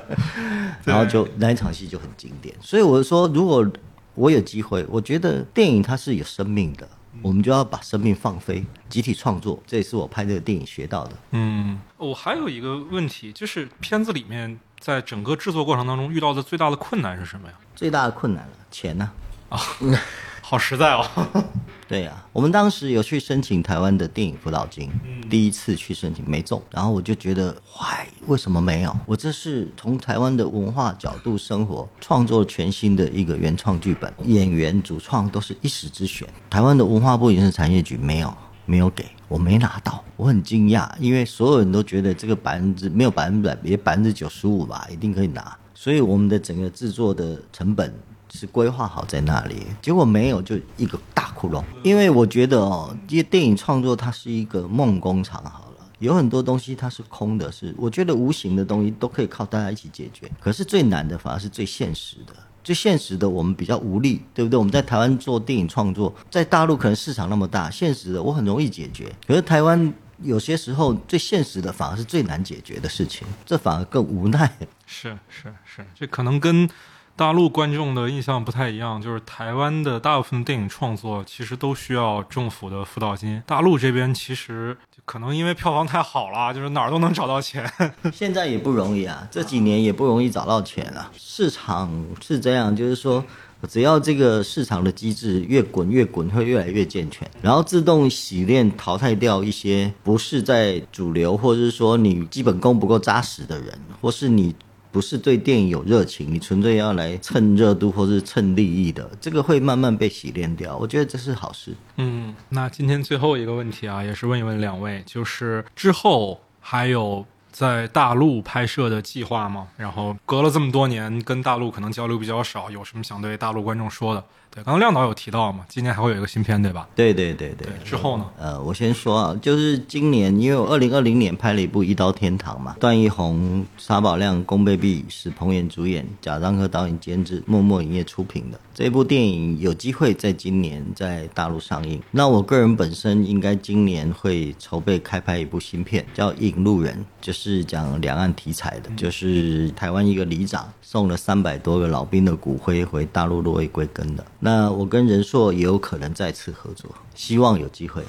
[0.84, 2.54] 然后就那一场戏就很经典。
[2.62, 3.68] 所以我说，如果
[4.14, 6.88] 我有机会，我觉得电影它是有生命的。
[7.22, 11.12] 我们就要把生命放飞，集体创作，这也是我拍这个电影学到的。
[11.30, 17.54] 嗯，我还有一个问题，就是片子里面在整个制作过程当中遇到的最大的困难是什么呀？
[17.74, 19.10] 最大的困难了，钱呢？
[19.48, 19.58] 啊。
[20.46, 21.08] 好实在哦，
[21.88, 24.90] 对呀，我们当时有去申请台湾的电影辅导金，
[25.30, 28.94] 第一次去申请没中，然后我就觉得，坏，为什么没有？
[29.06, 38.36] 我这是从台湾的文化角度生活，创作全新的一个原创剧本，演员主创都是一时之选，台湾的文化部影视产业局没有，
[38.66, 47.92] 没有给我没拿到，我很惊讶，因为所有人都觉得这个百分之没有百分百，也百分之九十五吧，一定可以拿，所以我们的整个制作的成本。
[48.36, 51.62] 是规划好在那里，结果没有，就一个大窟窿。
[51.84, 60.28] 因为我觉得哦，因为电影创作它是一个梦工厂，好了，有很多东西它是空的，是我觉得无形的东西都可以靠大家一起解决。
[60.40, 62.34] 可是最难的反而是最现实的，
[62.64, 64.58] 最现实的，我们比较无力，对不对？
[64.58, 69.14] 我们在台湾做电影创作，在大陆可能市场那么大，现实的我很容易解决。
[69.26, 69.92] 可是台湾
[70.22, 74.50] 有些时候最现实的反而是最难解决的事情，这反而更无奈。
[74.86, 76.68] 是是是，这可能跟
[77.16, 87.70] 大陆观众的印象不太一样，就是台湾的大部分电影创作其实都需要政府的辅导金，大陆这边其实可能因为票房太好了，就是哪儿都能找到钱。
[88.12, 91.08] 现在也不容易啊，这几年也不容易找到钱啊。
[91.16, 93.24] 市场是这样，就是说，
[93.68, 104.52] 只要这个市场的机制越滚越滚，会越来越健全，然后自动洗练淘汰掉一些不是在主流，或者是说你基本功不够扎实的人，或是你。
[104.94, 110.76] 不是对电影有热情，你纯粹要来蹭热度或是蹭利益的，这个会慢慢被洗练掉。
[110.76, 111.74] 我觉得这是好事。
[111.96, 119.66] 嗯，那今天最后一个问题啊，也是问一问两位，就是之后还有在大陆拍摄的计划吗？
[119.76, 124.24] 然后隔了这么多年，跟大陆可能交流比较少，有什么想对大陆观众说的？
[124.54, 126.86] 对，刚刚亮导有提到嘛，今年还会有一个新片，对吧？
[126.94, 127.66] 对对对对。
[127.84, 128.24] 之后呢？
[128.38, 142.00] 呃，我先说啊，就是今年，因为我二零二零年拍了一部《一刀天堂》嘛，段奕宏、沙宝亮、宫贝碧、是彭远主演，贾樟柯导演监制，默默影业出品的这部电影，有机会在今年在大陆上映。
[142.12, 154.24] 那我个人本身应该今年会筹备开拍一部新片，叫《引路人》，就是讲两岸题材的，就是台湾一个里长送了三百多个老兵的骨灰回大陆落叶归根的。
[154.46, 158.02] 那我跟仁硕也有可能再次合作，希望有机会。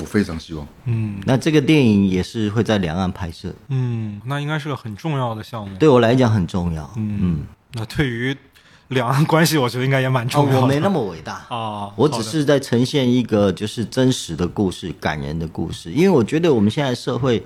[0.00, 0.66] 我非常希望。
[0.86, 5.76] 嗯那这个电影也是会在两岸拍摄，嗯，那应该是个很重要的项目。
[5.76, 6.90] 对我来讲很重要。
[6.96, 7.42] 嗯，
[7.74, 8.34] 那对于
[8.88, 10.60] 两岸关系，我觉得应该也蛮哦，重要的。
[10.62, 15.92] 我没那么伟大，啊，我只是在呈现一个就是真实的故事、感人的故事。
[15.92, 17.44] 因为我觉得我们现在社会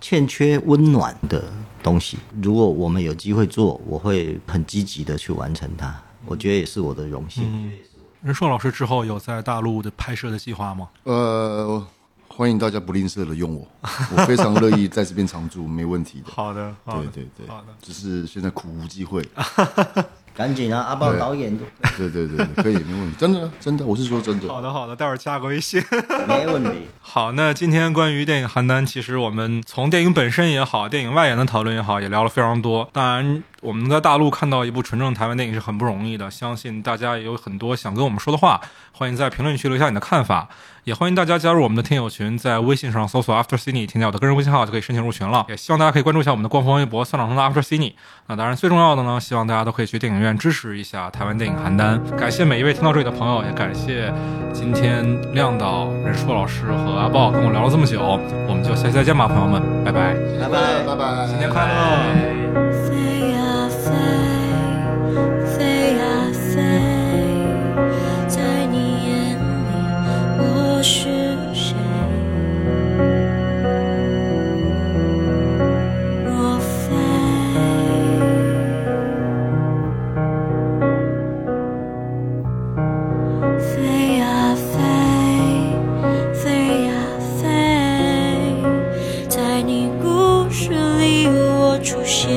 [0.00, 1.44] 欠缺温暖的
[1.80, 5.94] 东西，如果我们有机会做，我会很积极的去完成它。
[6.28, 7.44] 我觉得也是我的荣幸。
[7.44, 7.72] 嗯
[8.20, 10.88] 任硕老师之后有在大陆的拍摄的计划吗？
[11.04, 11.86] 呃，
[12.26, 13.64] 欢迎大家不吝啬的用我，
[14.10, 16.26] 我非常乐意在这边常驻，没问题的。
[16.34, 17.68] 好的，好的，对对对，好的。
[17.80, 19.24] 只是现在苦无机会。
[20.34, 21.56] 赶紧啊，阿豹对导演，
[21.96, 24.46] 对对对，可以，没问题，真的真的，我是说真的。
[24.46, 25.82] 好的，好的，待会儿加个微信。
[26.28, 26.70] 没问题。
[27.00, 32.88] 好，那今天关于电影邯郸，其实我们从电影本身也好，电影外延的讨论也好，也聊了非常多。
[32.92, 38.60] 当然，我们在大陆看到一部纯正台湾电影是很不容易的，相信大家也有很多想跟我们说的话，
[38.92, 40.48] 欢迎在评论区留下你的看法，
[40.84, 45.44] 也欢迎大家加入我们的听友群，在微信上搜索 After Cine，添加我的个人微信号就可以申请入群了。
[45.48, 47.92] 也希望大家可以关注一下我们的官方微博“三长城的 After Cine”。
[48.26, 51.98] 那当然，最重要的呢，希望大家都可以去电影院支持一下台湾电影邯郸。
[52.16, 54.12] 感谢每一位听到这里的朋友，也感谢
[54.52, 55.04] 今天
[55.34, 60.84] 亮导、任硕老师和阿豹跟我聊了这么久，我们就下期再见吧，朋友们，拜拜，拜拜。
[60.86, 62.67] 拜拜，新年快乐。
[91.82, 92.28] 出现，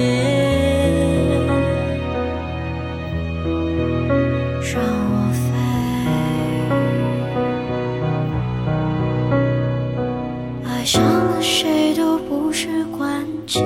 [4.62, 4.82] 让
[5.12, 5.42] 我飞。
[10.68, 13.64] 爱上了谁都不是关键，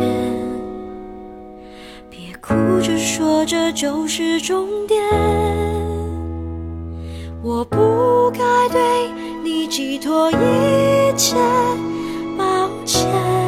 [2.10, 5.02] 别哭着说这就是终点。
[7.44, 8.40] 我不该
[8.70, 8.80] 对
[9.44, 10.36] 你寄托一
[11.16, 11.36] 切，
[12.38, 13.45] 抱歉。